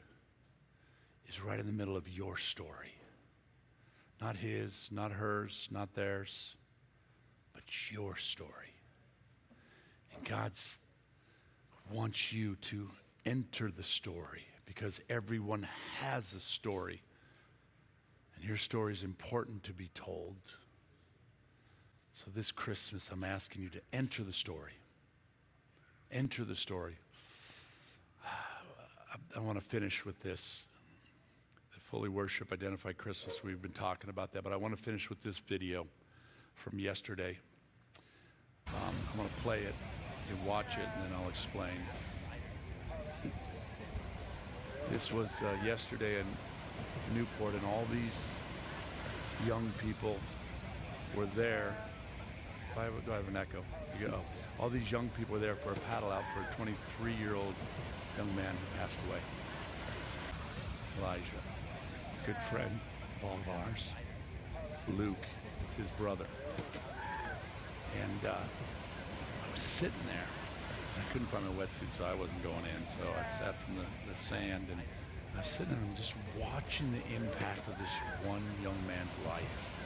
[1.27, 2.93] is right in the middle of your story.
[4.21, 6.55] Not his, not hers, not theirs,
[7.55, 8.75] but your story.
[10.15, 10.53] And God
[11.91, 12.91] wants you to
[13.25, 15.67] enter the story because everyone
[15.99, 17.01] has a story.
[18.35, 20.37] And your story is important to be told.
[22.17, 24.73] So this Christmas, I'm asking you to enter the story.
[26.11, 26.97] Enter the story.
[28.25, 30.65] I, I want to finish with this.
[31.91, 33.45] Fully worship, identify Christmas.
[33.45, 35.87] We've been talking about that, but I want to finish with this video
[36.55, 37.39] from yesterday.
[38.69, 38.75] Um,
[39.13, 39.75] I'm going to play it.
[40.29, 41.77] You watch it, and then I'll explain.
[44.91, 46.27] This was uh, yesterday in
[47.15, 48.29] Newport, and all these
[49.47, 50.17] young people
[51.15, 51.77] were there.
[52.77, 53.65] Do I have, do I have an echo?
[54.13, 54.21] Oh.
[54.61, 57.55] All these young people were there for a paddle out for a 23-year-old
[58.19, 59.19] young man who passed away.
[61.01, 61.23] Elijah,
[62.27, 62.79] good friend
[63.23, 63.89] of all of ours.
[64.99, 65.25] Luke,
[65.65, 66.27] it's his brother.
[68.03, 70.29] And uh, I was sitting there.
[71.01, 72.83] I couldn't find my wetsuit, so I wasn't going in.
[73.01, 74.83] So I sat from the, the sand and
[75.35, 77.93] I was sitting there and just watching the impact of this
[78.29, 79.86] one young man's life.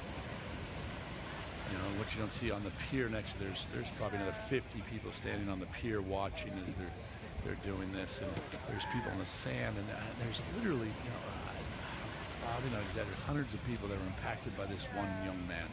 [1.71, 4.83] You know, what you don't see on the pier next there's there's probably another 50
[4.91, 6.93] people standing on the pier watching as they're
[7.45, 8.31] they're doing this, and
[8.69, 11.23] there's people on the sand, and uh, there's literally, you know,
[12.45, 15.67] probably not exactly hundreds of people that are impacted by this one young man.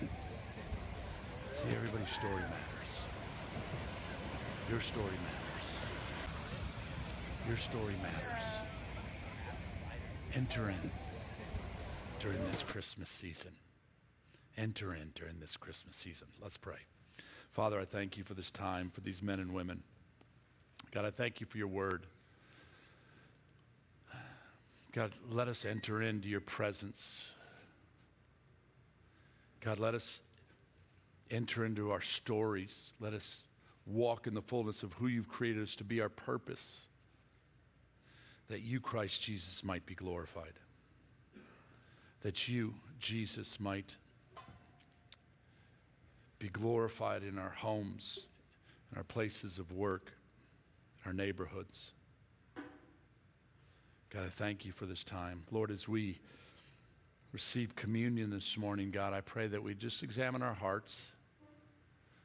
[0.00, 2.92] See, everybody's story matters.
[4.70, 5.68] Your story matters.
[7.48, 8.44] Your story matters.
[10.34, 10.90] Enter in
[12.20, 13.52] during this Christmas season.
[14.56, 16.28] Enter in during this Christmas season.
[16.40, 16.78] Let's pray.
[17.50, 19.82] Father, I thank you for this time, for these men and women.
[20.90, 22.06] God, I thank you for your word.
[24.92, 27.28] God, let us enter into your presence.
[29.60, 30.20] God, let us
[31.30, 32.92] enter into our stories.
[33.00, 33.38] Let us
[33.86, 36.86] walk in the fullness of who you've created us to be, our purpose,
[38.48, 40.52] that you, Christ Jesus, might be glorified.
[42.20, 43.96] That you, Jesus, might
[46.42, 48.26] be glorified in our homes,
[48.90, 50.12] in our places of work,
[51.00, 51.92] in our neighborhoods.
[54.10, 55.44] God, I thank you for this time.
[55.52, 56.18] Lord, as we
[57.30, 61.12] receive communion this morning, God, I pray that we just examine our hearts.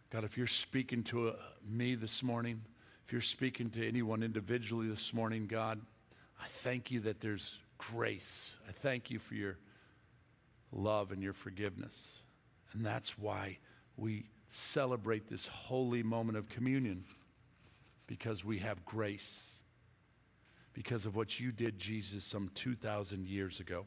[0.09, 1.34] God, if you're speaking to uh,
[1.70, 2.59] me this morning,
[3.05, 5.80] if you're speaking to anyone individually this morning, God,
[6.41, 8.55] I thank you that there's grace.
[8.68, 9.59] I thank you for your
[10.72, 12.24] love and your forgiveness.
[12.74, 13.59] And that's why
[13.98, 17.04] we celebrate this holy moment of communion
[18.06, 19.54] because we have grace
[20.78, 23.84] because of what you did, Jesus, some 2,000 years ago.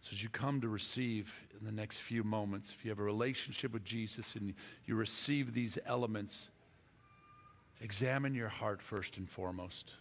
[0.00, 3.04] So, as you come to receive in the next few moments, if you have a
[3.04, 4.54] relationship with Jesus and
[4.86, 6.48] you receive these elements,
[7.82, 9.92] examine your heart first and foremost.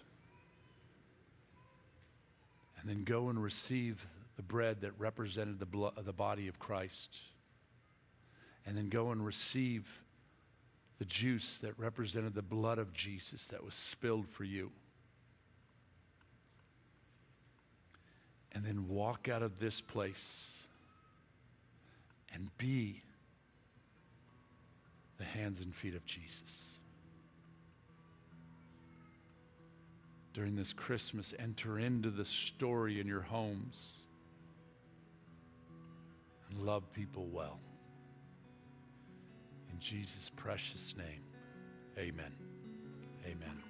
[2.80, 4.08] And then go and receive
[4.38, 7.18] the bread that represented the, blood, the body of Christ.
[8.66, 9.86] And then go and receive
[11.00, 14.72] the juice that represented the blood of Jesus that was spilled for you.
[18.52, 20.54] And then walk out of this place
[22.34, 23.02] and be
[25.18, 26.66] the hands and feet of Jesus.
[30.34, 33.97] During this Christmas, enter into the story in your homes
[36.50, 37.60] and love people well.
[39.72, 41.22] In Jesus' precious name,
[41.98, 42.34] amen.
[43.26, 43.67] Amen.